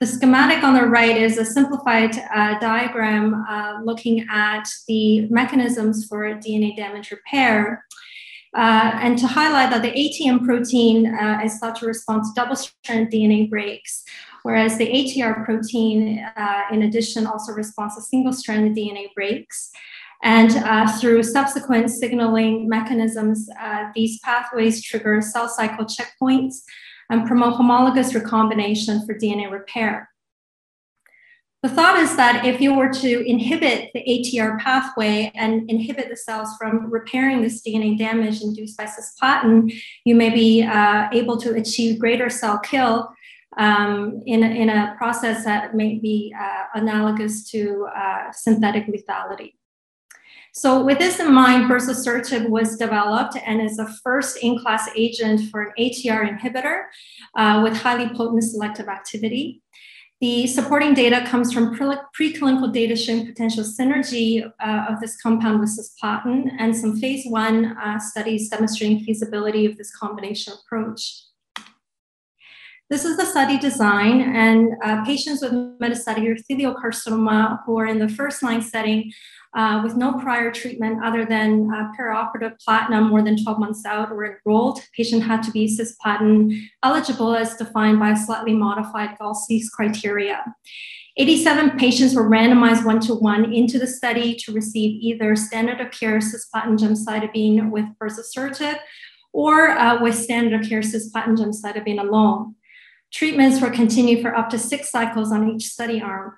[0.00, 6.06] The schematic on the right is a simplified uh, diagram uh, looking at the mechanisms
[6.06, 7.84] for DNA damage repair.
[8.54, 13.12] Uh, and to highlight that the ATM protein uh, is thought to respond to double-stranded
[13.12, 14.04] DNA breaks,
[14.44, 19.72] whereas the ATR protein, uh, in addition, also responds to single-stranded DNA breaks.
[20.22, 26.62] And uh, through subsequent signaling mechanisms, uh, these pathways trigger cell cycle checkpoints
[27.10, 30.10] and promote homologous recombination for DNA repair.
[31.62, 36.16] The thought is that if you were to inhibit the ATR pathway and inhibit the
[36.16, 39.72] cells from repairing this DNA damage induced by cisplatin,
[40.04, 43.12] you may be uh, able to achieve greater cell kill
[43.56, 49.57] um, in, a, in a process that may be uh, analogous to uh, synthetic lethality.
[50.58, 55.62] So with this in mind, berzosertib was developed and is a first in-class agent for
[55.62, 56.86] an ATR inhibitor
[57.36, 59.62] uh, with highly potent selective activity.
[60.20, 65.78] The supporting data comes from preclinical data showing potential synergy uh, of this compound with
[65.78, 71.22] cisplatin and some phase one uh, studies demonstrating feasibility of this combination approach.
[72.90, 77.98] This is the study design, and uh, patients with metastatic urothelial carcinoma who are in
[77.98, 79.12] the first line setting
[79.54, 84.08] uh, with no prior treatment other than uh, perioperative platinum more than 12 months out
[84.10, 84.80] were enrolled.
[84.96, 90.42] Patient had to be cisplatin eligible as defined by a slightly modified Galsky's criteria.
[91.18, 95.90] 87 patients were randomized one to one into the study to receive either standard of
[95.90, 98.78] care cisplatin gemcitabine with berzosertib
[99.34, 102.54] or uh, with standard of care cisplatin gemcitabine alone.
[103.12, 106.34] Treatments were continued for up to six cycles on each study arm.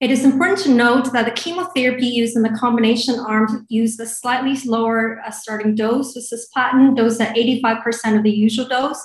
[0.00, 4.06] It is important to note that the chemotherapy used in the combination arm used a
[4.06, 9.04] slightly lower uh, starting dose with cisplatin dosed at 85% of the usual dose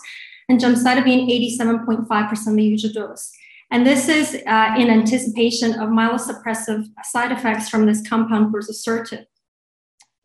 [0.50, 1.28] and gemcitabine
[1.60, 3.32] 87.5% of the usual dose.
[3.72, 9.26] And this is uh, in anticipation of myelosuppressive side effects from this compound berzosertib.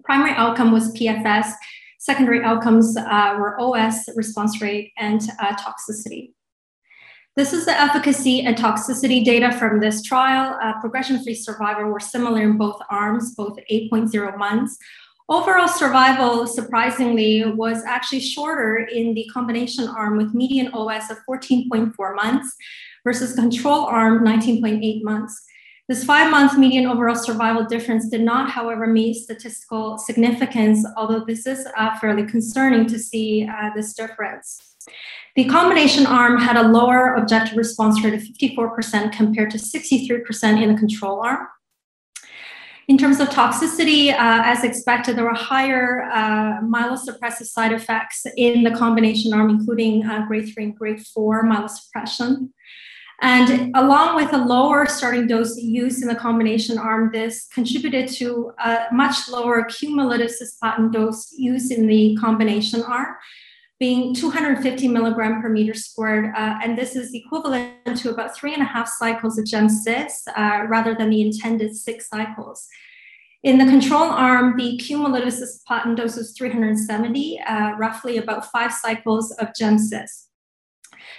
[0.04, 1.52] Primary outcome was PFS.
[1.98, 6.32] Secondary outcomes uh, were OS, response rate, and uh, toxicity.
[7.36, 10.58] This is the efficacy and toxicity data from this trial.
[10.62, 14.76] Uh, progression-free survival were similar in both arms, both 8.0 months.
[15.28, 21.92] Overall survival, surprisingly, was actually shorter in the combination arm with median OS of 14.4
[22.16, 22.56] months
[23.04, 25.40] versus control arm 19.8 months.
[25.88, 31.46] This five month median overall survival difference did not, however, meet statistical significance, although this
[31.46, 34.76] is uh, fairly concerning to see uh, this difference.
[35.34, 40.72] The combination arm had a lower objective response rate of 54% compared to 63% in
[40.72, 41.46] the control arm.
[42.88, 48.62] In terms of toxicity, uh, as expected, there were higher uh, myelosuppressive side effects in
[48.62, 52.50] the combination arm, including uh, grade three and grade four myelosuppression.
[53.20, 58.52] And along with a lower starting dose used in the combination arm, this contributed to
[58.64, 63.16] a much lower cumulative cisplatin dose used in the combination arm,
[63.80, 66.32] being 250 milligram per meter squared.
[66.36, 70.66] Uh, and this is equivalent to about three and a half cycles of GemCis uh,
[70.68, 72.68] rather than the intended six cycles.
[73.42, 79.32] In the control arm, the cumulative cisplatin dose was 370, uh, roughly about five cycles
[79.32, 80.27] of GemCis.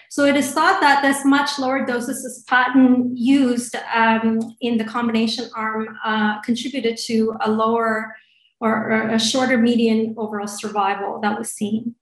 [0.10, 4.84] So it is thought that this much lower doses of cisplatin used um, in the
[4.84, 8.16] combination arm uh, contributed to a lower
[8.60, 11.96] or, or a shorter median overall survival that was seen.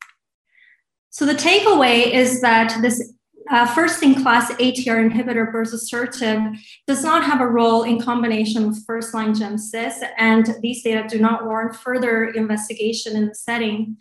[1.09, 3.13] So the takeaway is that this
[3.49, 10.03] uh, first-in-class ATR inhibitor berzosertib does not have a role in combination with first-line GemCis,
[10.17, 13.97] and these data do not warrant further investigation in the setting.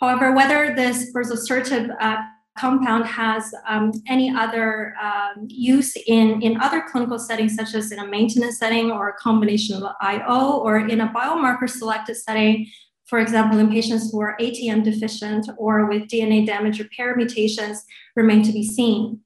[0.00, 2.16] However, whether this berzosertib uh,
[2.58, 7.98] compound has um, any other um, use in, in other clinical settings, such as in
[7.98, 12.66] a maintenance setting or a combination of IO, or in a biomarker selected setting,
[13.06, 17.84] for example, in patients who are ATM deficient or with DNA damage repair mutations,
[18.16, 19.20] remain to be seen.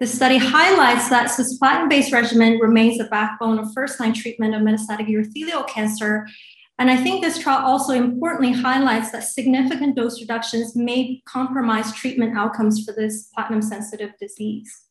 [0.00, 5.68] The study highlights that cisplatin-based regimen remains the backbone of first-line treatment of metastatic urothelial
[5.68, 6.26] cancer.
[6.80, 12.38] And I think this trial also importantly highlights that significant dose reductions may compromise treatment
[12.38, 14.84] outcomes for this platinum-sensitive disease.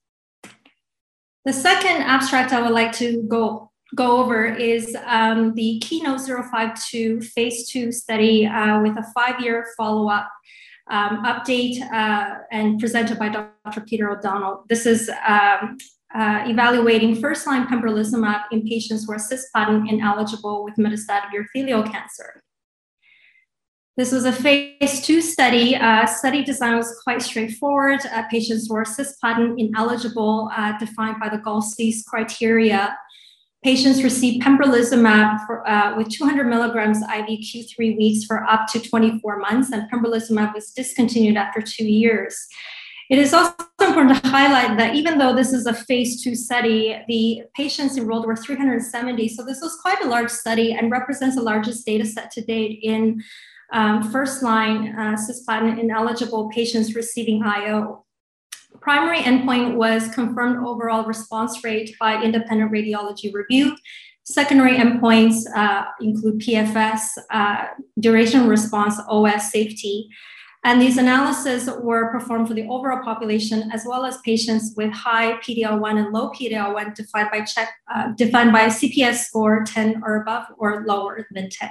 [1.45, 7.21] The second abstract I would like to go go over is um, the Keynote 052
[7.21, 10.29] phase two study uh, with a five year follow up
[10.91, 13.81] um, update uh, and presented by Dr.
[13.81, 14.63] Peter O'Donnell.
[14.69, 15.77] This is um,
[16.15, 22.41] uh, evaluating first line pembrolizumab in patients who are cisplatin ineligible with metastatic urothelial cancer.
[23.97, 25.75] This was a phase two study.
[25.75, 27.99] Uh, study design was quite straightforward.
[28.11, 32.97] Uh, patients were cisplatin ineligible, uh, defined by the Galsky's criteria
[33.61, 39.37] Patients received pembrolizumab for, uh, with 200 milligrams IV Q3 weeks for up to 24
[39.37, 42.47] months, and pembrolizumab was discontinued after two years.
[43.09, 47.01] It is also important to highlight that even though this is a phase two study,
[47.07, 49.27] the patients enrolled were 370.
[49.29, 52.79] So this was quite a large study and represents the largest data set to date
[52.83, 53.23] in
[53.71, 58.05] um, first line uh, cisplatin ineligible patients receiving IO.
[58.79, 63.75] Primary endpoint was confirmed overall response rate by independent radiology review.
[64.23, 67.01] Secondary endpoints uh, include PFS,
[67.31, 67.65] uh,
[67.99, 70.07] duration response, OS, safety.
[70.65, 75.33] And these analyses were performed for the overall population as well as patients with high
[75.37, 80.21] PD-L1 and low PD-L1 defined by check, uh, defined by a CPS score 10 or
[80.21, 81.69] above or lower than 10.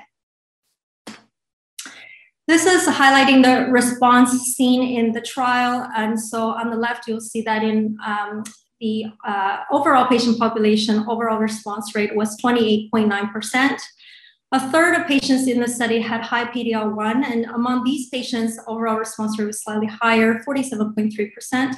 [2.46, 5.86] This is highlighting the response seen in the trial.
[5.94, 8.42] And so on the left, you'll see that in um,
[8.80, 13.78] the uh, overall patient population, overall response rate was 28.9%.
[14.50, 18.96] A third of patients in the study had high PD-L1, and among these patients, overall
[18.96, 21.74] response rate was slightly higher, 47.3%.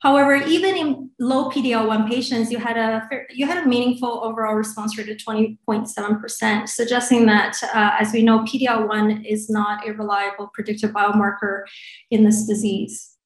[0.00, 4.96] However, even in low PD-L1 patients, you had a you had a meaningful overall response
[4.96, 10.92] rate of 20.7%, suggesting that, uh, as we know, PD-L1 is not a reliable predictive
[10.92, 11.64] biomarker
[12.10, 13.17] in this disease.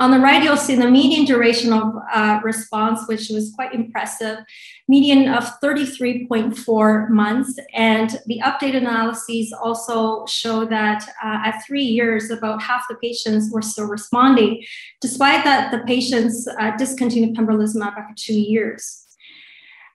[0.00, 4.38] On the right, you'll see the median duration of uh, response, which was quite impressive,
[4.86, 7.58] median of 33.4 months.
[7.74, 13.50] And the updated analyses also show that uh, at three years, about half the patients
[13.52, 14.62] were still responding,
[15.00, 19.04] despite that the patients uh, discontinued pembrolizumab after two years.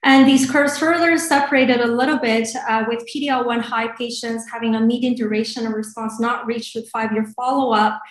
[0.02, 4.80] And these curves further separated a little bit uh, with PD-L1 high patients having a
[4.80, 8.02] median duration of response not reached with five-year follow-up,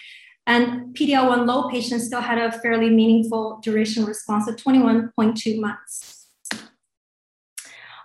[0.45, 6.27] and PD-L1 low patients still had a fairly meaningful duration response of 21.2 months.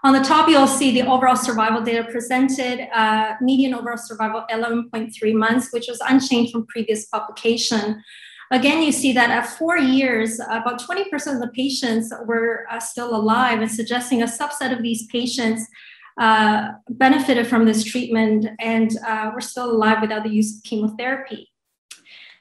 [0.04, 5.34] On the top, you'll see the overall survival data presented, uh, median overall survival 11.3
[5.34, 8.00] months, which was unchanged from previous publication.
[8.52, 13.14] Again, you see that at four years, about 20% of the patients were uh, still
[13.14, 15.66] alive and suggesting a subset of these patients
[16.18, 21.50] uh, benefited from this treatment and uh, were still alive without the use of chemotherapy.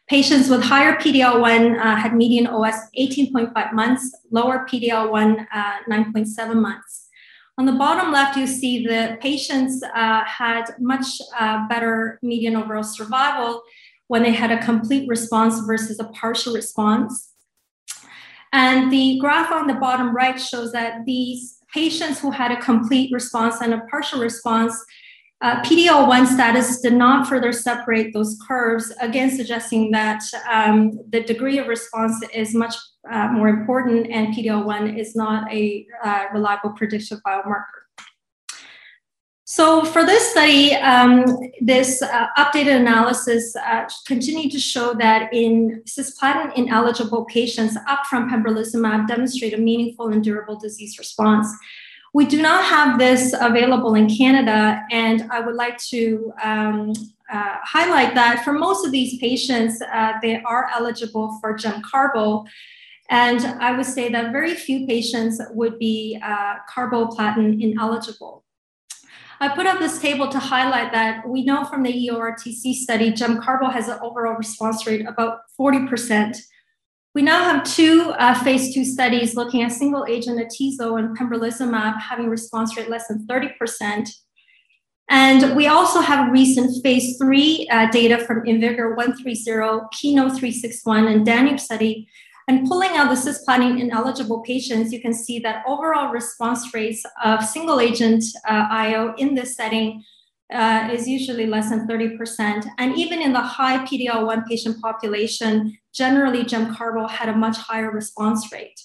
[0.10, 7.10] Patients with higher PDL1 uh, had median OS 18.5 months, lower PDL1 uh, 9.7 months.
[7.58, 11.06] On the bottom left, you see the patients uh, had much
[11.38, 13.64] uh, better median overall survival
[14.08, 17.34] when they had a complete response versus a partial response.
[18.54, 23.12] And the graph on the bottom right shows that these patients who had a complete
[23.12, 24.74] response and a partial response
[25.42, 31.60] uh, PD-L1 status did not further separate those curves, again suggesting that um, the degree
[31.60, 32.76] of response is much
[33.12, 37.78] uh, more important and PD-L1 is not a uh, reliable predictive biomarker.
[39.50, 41.24] So for this study, um,
[41.62, 48.30] this uh, updated analysis uh, continued to show that in cisplatin ineligible patients, up from
[48.30, 51.48] pembrolizumab demonstrated meaningful and durable disease response.
[52.14, 56.94] We do not have this available in Canada, and I would like to um,
[57.32, 62.48] uh, highlight that for most of these patients, uh, they are eligible for Gemcarbo.
[63.10, 68.44] And I would say that very few patients would be uh, carboplatin ineligible.
[69.40, 73.72] I put up this table to highlight that we know from the EORTC study, Gemcarbo
[73.72, 76.38] has an overall response rate about 40%.
[77.18, 82.00] We now have two uh, phase two studies looking at single agent atezo and pembrolizumab
[82.00, 84.08] having response rate less than 30%.
[85.10, 91.26] And we also have recent phase three uh, data from IMvigor 130, Keynote 361, and
[91.26, 92.08] Danube study.
[92.48, 97.44] And pulling out the cisplatin ineligible patients, you can see that overall response rates of
[97.44, 100.04] single agent uh, IO in this setting
[100.54, 102.68] uh, is usually less than 30%.
[102.78, 108.52] And even in the high PD-L1 patient population, generally Gemcarbo had a much higher response
[108.52, 108.80] rate.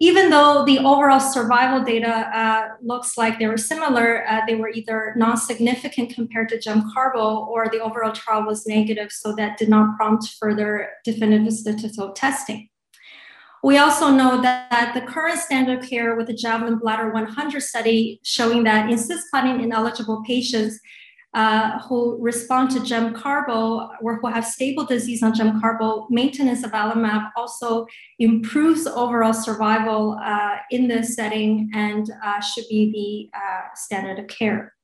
[0.00, 4.68] Even though the overall survival data uh, looks like they were similar, uh, they were
[4.68, 9.96] either non-significant compared to Gemcarbo or the overall trial was negative, so that did not
[9.96, 12.68] prompt further definitive statistical testing.
[13.62, 18.64] We also know that the current standard care with the Javelin Bladder 100 study showing
[18.64, 20.80] that in cisplatin ineligible patients
[21.34, 27.30] uh, who respond to Gemcarbo or who have stable disease on Gemcarbo, maintenance of avelumab
[27.36, 27.86] also
[28.18, 34.28] improves overall survival uh, in this setting and uh, should be the uh, standard of
[34.28, 34.74] care.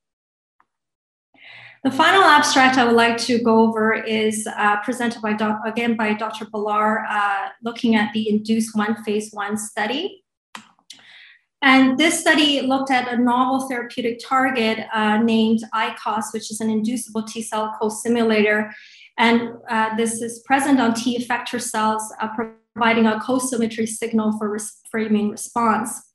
[1.82, 5.96] The final abstract I would like to go over is uh, presented by doc, again
[5.96, 6.44] by Dr.
[6.44, 10.19] Balar, uh, looking at the INDUCE-1 phase one study.
[11.62, 16.70] And this study looked at a novel therapeutic target uh, named ICOS, which is an
[16.70, 18.72] inducible T cell co-stimulator.
[19.18, 22.28] And uh, this is present on T effector cells, uh,
[22.74, 26.10] providing a co-stimulatory signal for, res- for immune response.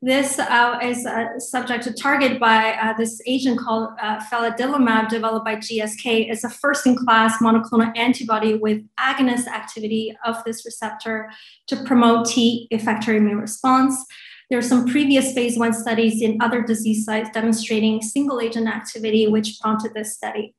[0.00, 5.46] This uh, is uh, subject to target by uh, this agent called uh, feladilimab, developed
[5.46, 6.30] by GSK.
[6.30, 11.30] It's a first-in-class monoclonal antibody with agonist activity of this receptor
[11.68, 14.04] to promote T effector immune response.
[14.50, 19.26] There are some previous phase one studies in other disease sites demonstrating single agent activity,
[19.26, 20.54] which prompted this study.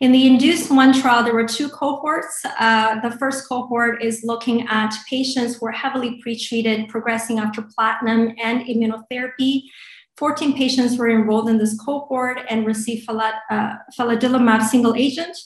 [0.00, 2.42] In the INDUCE-1 trial, there were two cohorts.
[2.58, 8.34] Uh, the first cohort is looking at patients who are heavily pretreated, progressing after platinum
[8.42, 9.62] and immunotherapy.
[10.16, 15.36] 14 patients were enrolled in this cohort and received uh, feladilimab single agent.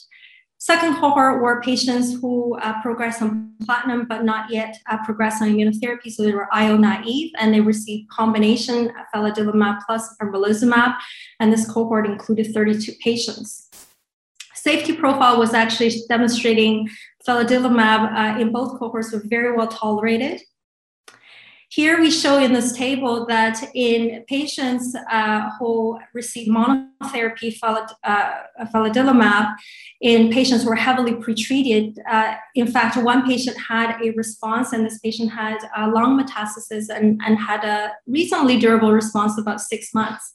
[0.61, 5.47] Second cohort were patients who uh, progressed on platinum but not yet uh, progressed on
[5.47, 10.97] immunotherapy, so they were IO naive, and they received combination feladilimab plus pembrolizumab,
[11.39, 13.69] and this cohort included 32 patients.
[14.53, 16.89] Safety profile was actually demonstrating
[17.25, 20.41] feladilimab uh, in both cohorts were very well tolerated.
[21.71, 27.55] Here we show in this table that in patients uh, who received monotherapy
[28.73, 29.55] feladilimab, uh,
[30.01, 34.83] in patients who were heavily pretreated, uh, in fact, one patient had a response, and
[34.83, 39.93] this patient had uh, lung metastasis and, and had a reasonably durable response about six
[39.93, 40.33] months.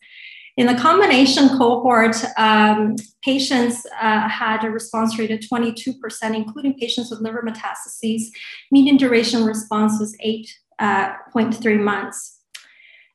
[0.56, 5.96] In the combination cohort, um, patients uh, had a response rate of 22%,
[6.32, 8.26] including patients with liver metastases.
[8.70, 10.46] Median duration response was 8.3
[10.78, 12.40] uh, months.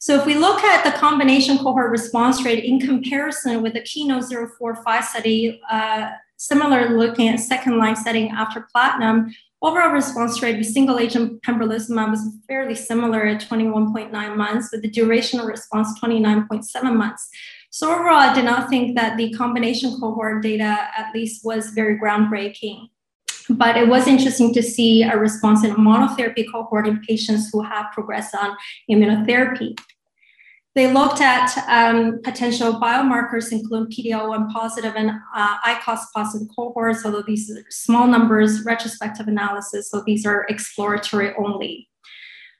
[0.01, 4.23] So if we look at the combination cohort response rate in comparison with the Keynote
[4.57, 10.67] 045 study, uh, similar looking at second line setting after platinum, overall response rate with
[10.67, 16.95] single agent pembrolizumab was fairly similar at 21.9 months, with the duration of response 29.7
[16.95, 17.29] months.
[17.69, 21.99] So overall, I did not think that the combination cohort data at least was very
[21.99, 22.87] groundbreaking.
[23.49, 27.61] But it was interesting to see a response in a monotherapy cohort in patients who
[27.63, 28.55] have progressed on
[28.89, 29.75] immunotherapy.
[30.75, 37.23] They looked at um, potential biomarkers, including PD-L1 positive and uh, ICOS positive cohorts, although
[37.23, 41.89] these are small numbers, retrospective analysis, so these are exploratory only.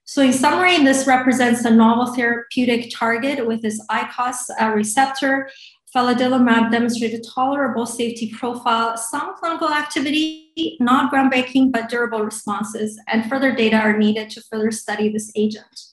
[0.05, 5.47] So in summary, this represents a novel therapeutic target with this ICOS uh, receptor.
[5.95, 10.49] Feladilimab demonstrated a tolerable safety profile, some clinical activity,
[10.80, 15.89] not groundbreaking, but durable responses, and further data are needed to further study this agent.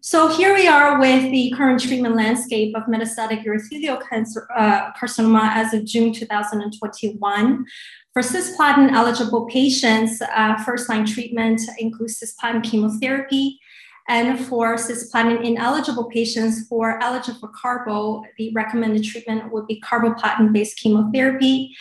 [0.00, 5.48] So here we are with the current treatment landscape of metastatic urothelial cancer, uh, carcinoma
[5.54, 7.64] as of June 2021.
[8.12, 13.58] For cisplatin eligible patients, uh, first line treatment includes cisplatin chemotherapy.
[14.06, 19.80] And for cisplatin ineligible patients who are eligible for carbo, the recommended treatment would be
[19.80, 21.74] carboplatin based chemotherapy.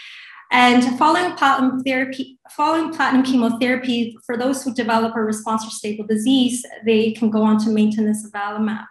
[0.54, 6.06] And following platinum therapy, following platinum chemotherapy, for those who develop a response or stable
[6.06, 8.86] disease, they can go on to maintenance of avelumab.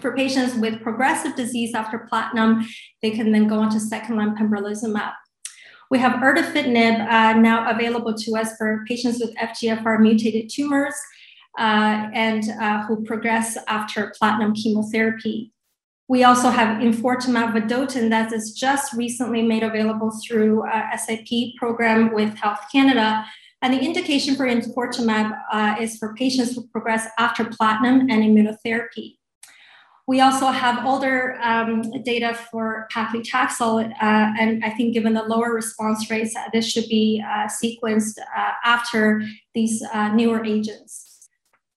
[0.00, 2.66] For patients with progressive disease after platinum,
[3.02, 5.12] they can then go on to second-line pembrolizumab.
[5.92, 10.94] We have erdafitinib uh, now available to us for patients with FGFR mutated tumors
[11.56, 15.52] uh, and uh, who progress after platinum chemotherapy.
[16.10, 22.12] We also have enfortumab vedotin that is just recently made available through uh, SIP program
[22.12, 23.24] with Health Canada.
[23.62, 29.18] And the indication for enfortumab uh, is for patients who progress after platinum and immunotherapy.
[30.08, 35.54] We also have older um, data for paclitaxel, uh, and I think given the lower
[35.54, 39.22] response rates, uh, this should be uh, sequenced uh, after
[39.54, 39.80] these
[40.14, 41.10] newer agents.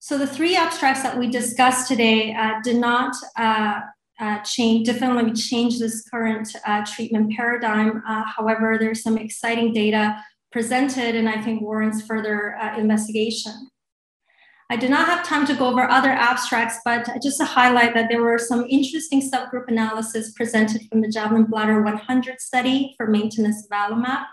[0.03, 3.79] So the three abstracts that we discussed today uh, did not uh,
[4.43, 8.01] change, definitely change this current uh, treatment paradigm.
[8.07, 13.69] Uh, however, there's some exciting data presented and I think warrants further uh, investigation.
[14.69, 18.07] I did not have time to go over other abstracts, but just to highlight that
[18.09, 23.65] there were some interesting subgroup analysis presented from the Javelin Bladder 100 study for maintenance
[23.65, 24.25] of avelumab.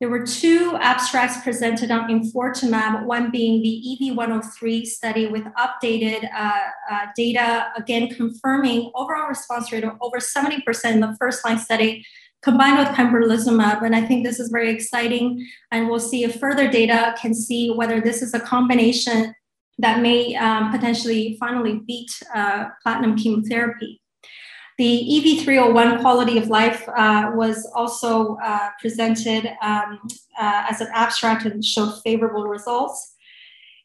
[0.00, 6.58] There were two abstracts presented on enfortumab, one being the EV103 study with updated uh,
[6.90, 12.02] uh, data, again confirming overall response rate of over 70% in the first line study
[12.42, 13.82] combined with pembrolizumab.
[13.82, 15.46] And I think this is very exciting.
[15.70, 19.34] And we'll see if further data can see whether this is a combination
[19.78, 23.99] that may um, potentially finally beat uh, platinum chemotherapy.
[24.80, 30.00] The EV301 quality of life uh, was also uh, presented um,
[30.40, 33.14] uh, as an abstract and showed favorable results.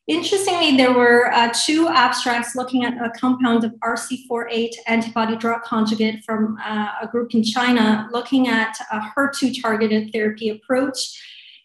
[0.07, 6.23] Interestingly, there were uh, two abstracts looking at a compound of RC48 antibody drug conjugate
[6.23, 11.21] from uh, a group in China looking at a HER2 targeted therapy approach.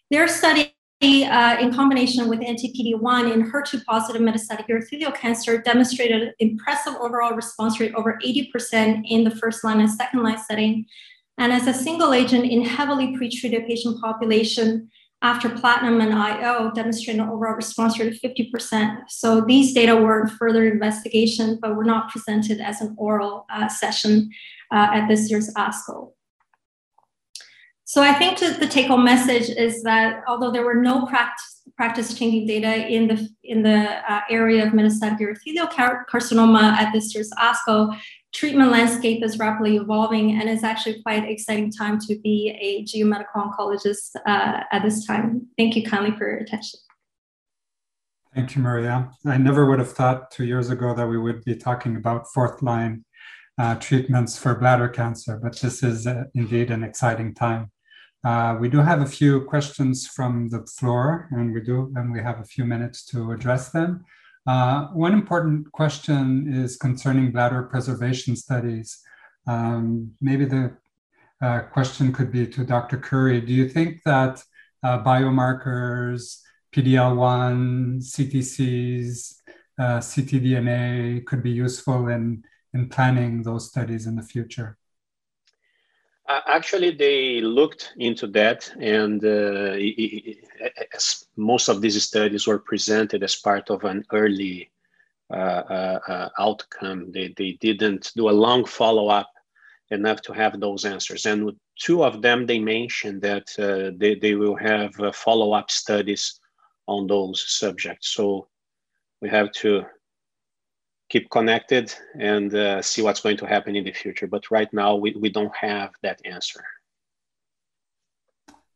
[0.09, 6.93] Their study, uh, in combination with anti-PD-1 in HER2 positive metastatic urothelial cancer, demonstrated impressive
[6.95, 10.85] overall response rate over 80% in the first line and second line setting.
[11.39, 14.89] And as a single agent in heavily pretreated patient population,
[15.23, 19.03] after platinum and IO demonstrated an overall response rate of 50%.
[19.07, 23.67] So these data were in further investigation, but were not presented as an oral uh,
[23.67, 24.31] session
[24.71, 26.13] uh, at this year's ASCO.
[27.91, 32.17] So I think the take home message is that although there were no practice, practice
[32.17, 37.13] changing data in the, in the uh, area of metastatic urothelial car- carcinoma at this
[37.13, 37.93] year's ASCO,
[38.31, 43.35] treatment landscape is rapidly evolving and it's actually quite exciting time to be a geomedical
[43.35, 45.47] oncologist uh, at this time.
[45.57, 46.79] Thank you kindly for your attention.
[48.33, 49.11] Thank you, Maria.
[49.25, 52.61] I never would have thought two years ago that we would be talking about fourth
[52.61, 53.03] line
[53.57, 57.69] uh, treatments for bladder cancer, but this is uh, indeed an exciting time.
[58.23, 62.19] Uh, we do have a few questions from the floor, and we do, and we
[62.21, 64.05] have a few minutes to address them.
[64.45, 69.01] Uh, one important question is concerning bladder preservation studies.
[69.47, 70.77] Um, maybe the
[71.41, 72.97] uh, question could be to Dr.
[72.97, 73.41] Cury.
[73.41, 74.43] Do you think that
[74.83, 76.41] uh, biomarkers,
[76.73, 79.35] PDL1, CTCs,
[79.79, 82.43] uh, ctDNA could be useful in,
[82.73, 84.77] in planning those studies in the future?
[86.31, 92.59] Uh, actually, they looked into that, and uh, it, it, most of these studies were
[92.59, 94.71] presented as part of an early
[95.29, 97.11] uh, uh, uh outcome.
[97.11, 99.29] They, they didn't do a long follow up
[99.89, 101.25] enough to have those answers.
[101.25, 106.39] And two of them, they mentioned that uh, they, they will have follow up studies
[106.87, 108.07] on those subjects.
[108.15, 108.47] So
[109.21, 109.83] we have to
[111.11, 114.27] keep connected and uh, see what's going to happen in the future.
[114.27, 116.63] But right now, we, we don't have that answer.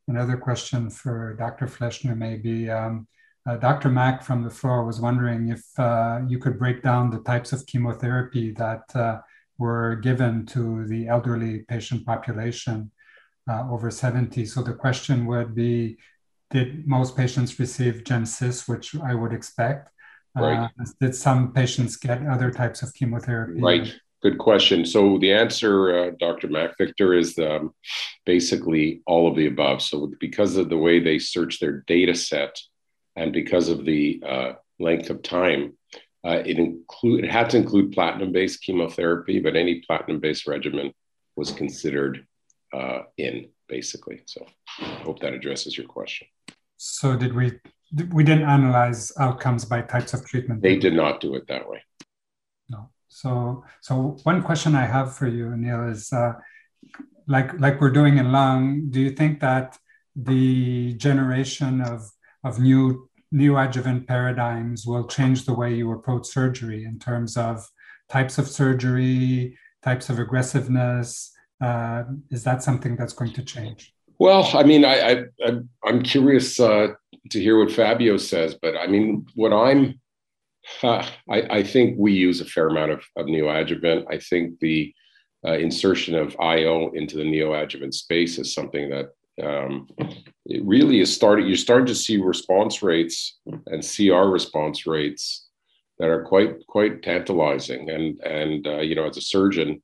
[0.09, 1.65] Another question for Dr.
[1.67, 2.69] Fleshner maybe.
[2.69, 3.07] Um,
[3.47, 3.89] uh, Dr.
[3.89, 7.65] Mack from the floor was wondering if uh, you could break down the types of
[7.67, 9.19] chemotherapy that uh,
[9.57, 12.91] were given to the elderly patient population
[13.49, 14.45] uh, over 70.
[14.45, 15.97] So the question would be,
[16.51, 19.89] did most patients receive GemCis, which I would expect?
[20.35, 20.69] Right.
[20.79, 23.61] Uh, did some patients get other types of chemotherapy?
[23.61, 23.93] Right.
[24.21, 24.85] Good question.
[24.85, 26.47] So the answer, uh, Dr.
[26.47, 27.73] Mac Victor, is um,
[28.25, 29.81] basically all of the above.
[29.81, 32.59] So because of the way they search their data set,
[33.15, 35.77] and because of the uh, length of time,
[36.25, 40.91] uh, it include it had to include platinum-based chemotherapy, but any platinum-based regimen
[41.35, 42.25] was considered
[42.73, 44.21] uh, in basically.
[44.25, 44.45] So
[44.79, 46.27] I hope that addresses your question.
[46.77, 47.59] So did we
[48.11, 50.61] we didn't analyze outcomes by types of treatment.
[50.61, 51.83] They did not do it that way.
[52.69, 52.89] No.
[53.07, 56.33] So, so one question I have for you, Neil, is uh,
[57.27, 58.89] like like we're doing in lung.
[58.89, 59.77] Do you think that
[60.15, 62.09] the generation of
[62.43, 67.67] of new neoadjuvant paradigms will change the way you approach surgery in terms of
[68.09, 71.31] types of surgery, types of aggressiveness?
[71.61, 73.94] Uh, is that something that's going to change?
[74.17, 76.87] Well, I mean, I, I am curious uh,
[77.31, 79.99] to hear what Fabio says, but I mean, what I'm,
[80.81, 84.05] uh, I, I think we use a fair amount of, of neoadjuvant.
[84.09, 84.93] I think the
[85.45, 89.09] uh, insertion of IO into the neoadjuvant space is something that
[89.43, 89.87] um,
[90.45, 91.45] it really is starting.
[91.45, 93.37] You're starting to see response rates
[93.67, 95.47] and CR response rates
[95.99, 97.89] that are quite quite tantalizing.
[97.89, 99.83] And and uh, you know, as a surgeon,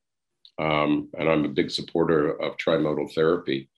[0.57, 3.69] um, and I'm a big supporter of trimodal therapy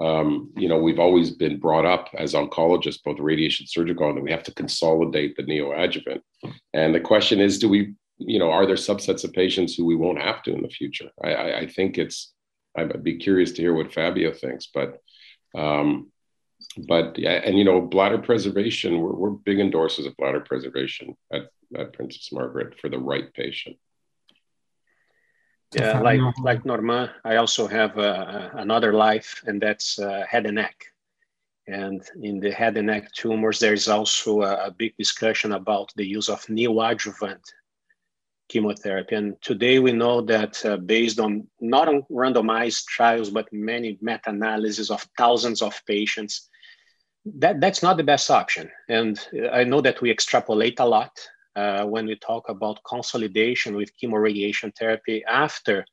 [0.00, 4.22] um, you know, we've always been brought up as oncologists, both radiation surgical, and that
[4.22, 6.20] we have to consolidate the neoadjuvant.
[6.72, 9.96] And the question is, do we, you know, are there subsets of patients who we
[9.96, 11.10] won't have to in the future?
[11.22, 12.32] I, I, I think it's,
[12.76, 15.00] I'd be curious to hear what Fabio thinks, but,
[15.56, 16.12] um,
[16.86, 21.42] but yeah, and you know, bladder preservation, we're, we're big endorsers of bladder preservation at,
[21.76, 23.76] at Princess Margaret for the right patient.
[25.74, 30.54] Yeah, like like Norma, I also have uh, another life, and that's uh, head and
[30.54, 30.84] neck.
[31.66, 35.92] And in the head and neck tumors, there is also a, a big discussion about
[35.96, 37.44] the use of neoadjuvant
[38.48, 39.14] chemotherapy.
[39.14, 44.90] And today we know that uh, based on not on randomized trials, but many meta-analyses
[44.90, 46.48] of thousands of patients,
[47.26, 48.70] that, that's not the best option.
[48.88, 49.20] And
[49.52, 51.12] I know that we extrapolate a lot
[51.58, 55.84] uh, when we talk about consolidation with chemoradiation therapy after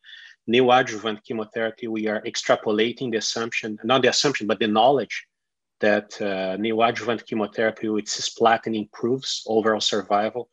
[0.48, 5.26] neoadjuvant chemotherapy, we are extrapolating the assumption, not the assumption, but the knowledge
[5.80, 10.50] that uh, neoadjuvant chemotherapy with cisplatin improves overall survival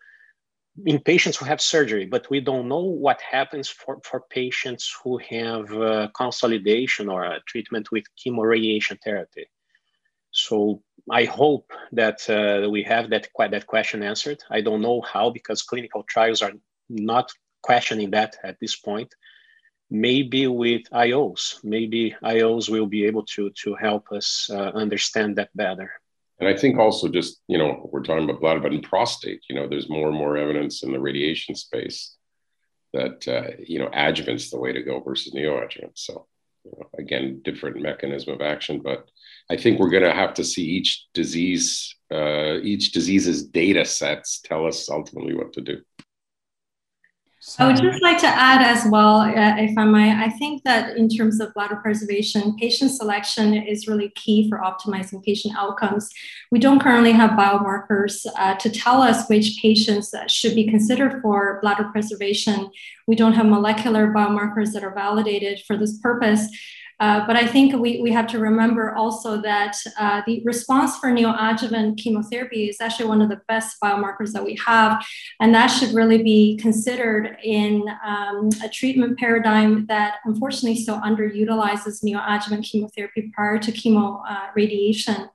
[0.86, 5.18] in patients who have surgery, but we don't know what happens for, for patients who
[5.18, 9.46] have uh, consolidation or a treatment with chemoradiation therapy.
[10.32, 14.42] So I hope that uh, we have that, that question answered.
[14.50, 16.52] I don't know how because clinical trials are
[16.88, 17.30] not
[17.62, 19.14] questioning that at this point.
[19.90, 25.50] Maybe with IOs, maybe IOs will be able to, to help us uh, understand that
[25.54, 25.92] better.
[26.40, 29.54] And I think also just, you know, we're talking about bladder, but in prostate, you
[29.54, 32.16] know, there's more and more evidence in the radiation space
[32.94, 35.92] that, uh, you know, adjuvant's the way to go versus neoadjuvant.
[35.94, 36.26] So,
[36.64, 39.08] you know, again, different mechanism of action, but
[39.52, 44.40] I think we're going to have to see each disease, uh, each disease's data sets
[44.40, 45.82] tell us ultimately what to do.
[47.58, 50.96] I would just like to add as well, uh, if I may, I think that
[50.96, 56.08] in terms of bladder preservation, patient selection is really key for optimizing patient outcomes.
[56.50, 61.58] We don't currently have biomarkers uh, to tell us which patients should be considered for
[61.60, 62.70] bladder preservation.
[63.06, 66.48] We don't have molecular biomarkers that are validated for this purpose.
[67.00, 71.10] Uh, but I think we, we have to remember also that uh, the response for
[71.10, 75.04] neoadjuvant chemotherapy is actually one of the best biomarkers that we have.
[75.40, 82.04] And that should really be considered in um, a treatment paradigm that unfortunately still underutilizes
[82.04, 85.28] neoadjuvant chemotherapy prior to chemo uh, radiation.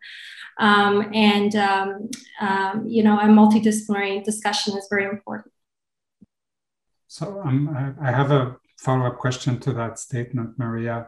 [0.60, 5.53] Um, and, um, um you know, a multidisciplinary discussion is very important.
[7.08, 11.08] So um, I have a follow-up question to that statement, Maria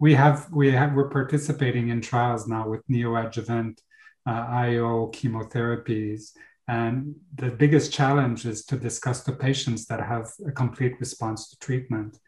[0.00, 3.78] we have we have we're participating in trials now with neoadjuvant
[4.26, 6.32] uh, IO chemotherapies,
[6.68, 11.58] and the biggest challenge is to discuss the patients that have a complete response to
[11.58, 12.18] treatment.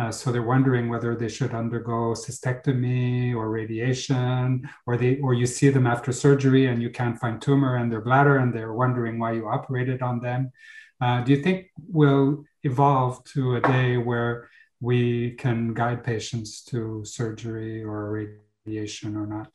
[0.00, 5.46] Uh, so they're wondering whether they should undergo cystectomy or radiation, or they or you
[5.46, 9.18] see them after surgery and you can't find tumor in their bladder, and they're wondering
[9.18, 10.50] why you operated on them.
[11.00, 14.48] Uh, do you think we'll evolve to a day where
[14.80, 18.30] we can guide patients to surgery or
[18.66, 19.48] radiation or not.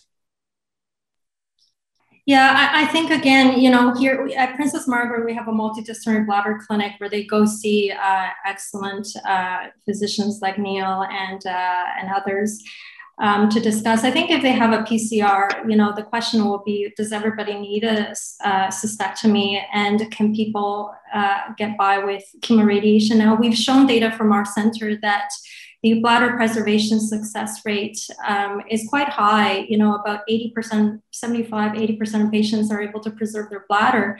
[2.27, 6.25] Yeah, I, I, think again, you know, here at Princess Margaret, we have a multidisciplinary
[6.25, 12.09] bladder clinic where they go see uh, excellent uh, physicians like Neil and uh, and
[12.11, 12.63] others
[13.19, 14.03] um, to discuss.
[14.03, 17.53] I think if they have a PCR, you know, the question will be, does everybody
[17.53, 18.13] need a,
[18.71, 23.17] cystectomy and can people uh, get by with chemoradiation?
[23.17, 25.29] Now, we've shown data from our center that
[25.81, 29.59] the bladder preservation success rate um, is quite high.
[29.69, 34.19] You know, about 80%, 75, 80% of patients are able to preserve their bladder.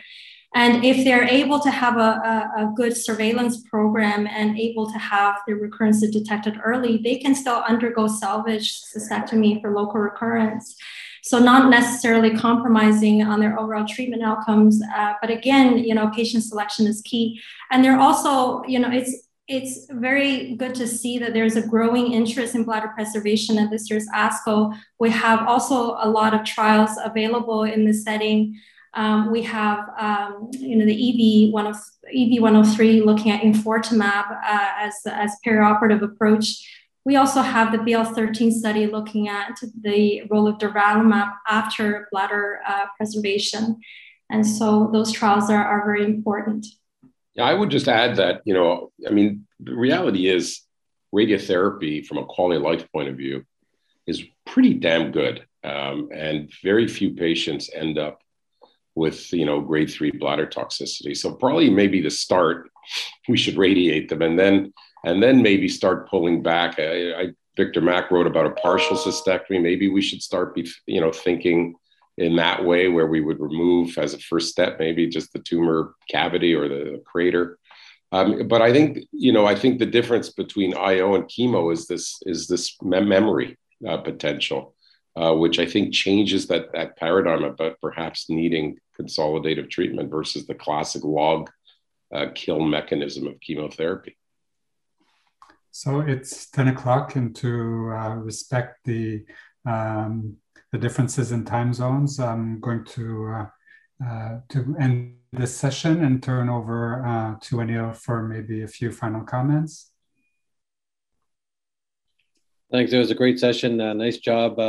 [0.56, 4.98] And if they're able to have a, a, a, good surveillance program and able to
[4.98, 10.78] have the recurrence detected early, they can still undergo salvage cystectomy for local recurrence.
[11.24, 16.44] So not necessarily compromising on their overall treatment outcomes, uh, but again, you know, patient
[16.44, 17.42] selection is key.
[17.70, 22.14] And they're also, you know, it's it's very good to see that there's a growing
[22.14, 24.76] interest in bladder preservation at this year's ASCO.
[25.00, 28.60] We have also a lot of trials available in this setting
[28.96, 31.76] um, we have, um, you know, the EV one of
[32.08, 36.72] EV 103 looking at enfortumab uh, as as perioperative approach.
[37.04, 42.86] We also have the BL13 study looking at the role of durvalumab after bladder uh,
[42.98, 43.82] preservation,
[44.30, 46.66] and so those trials are, are very important.
[47.36, 50.62] Yeah, I would just add that you know, I mean, the reality is
[51.14, 53.46] radiotherapy from a quality of life point of view
[54.08, 58.22] is pretty damn good, um, and very few patients end up
[58.96, 61.16] with you know grade three bladder toxicity.
[61.16, 62.70] So probably maybe to start,
[63.28, 64.74] we should radiate them, and then
[65.04, 66.80] and then maybe start pulling back.
[66.80, 69.62] I, I, Victor Mack wrote about a partial cystectomy.
[69.62, 71.76] Maybe we should start be you know thinking
[72.18, 75.96] in that way where we would remove as a first step maybe just the tumor
[76.10, 77.60] cavity or the crater.
[78.14, 81.88] Um, but I think you know I think the difference between IO and chemo is
[81.88, 84.75] this is this memory uh, potential.
[85.18, 90.56] Uh, which I think changes that that paradigm about perhaps needing consolidative treatment versus the
[90.56, 91.50] classic log
[92.14, 94.18] uh, kill mechanism of chemotherapy.
[95.72, 99.24] So it's 10 o'clock, and to uh, respect the,
[99.66, 100.36] um,
[100.74, 103.46] the differences in time zones, I'm going to, uh,
[104.06, 108.92] uh to end this session and turn over uh, to Anil for maybe a few
[108.92, 109.92] final comments.
[112.70, 112.92] Thanks.
[112.92, 113.80] It was a great session.
[113.80, 114.60] Uh, nice job,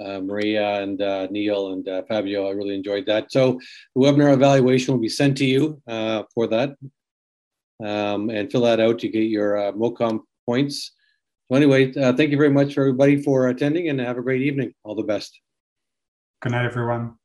[0.00, 2.48] uh, Maria and uh, Neil and uh, Fabio.
[2.48, 3.32] I really enjoyed that.
[3.32, 3.60] So
[3.94, 6.76] the webinar evaluation will be sent to you uh, for that.
[7.84, 10.92] Um, and fill that out to get your uh, MOCOM points.
[11.50, 14.42] So anyway, uh, thank you very much for everybody for attending and have a great
[14.42, 14.72] evening.
[14.84, 15.40] All the best.
[16.40, 17.16] Good night, everyone.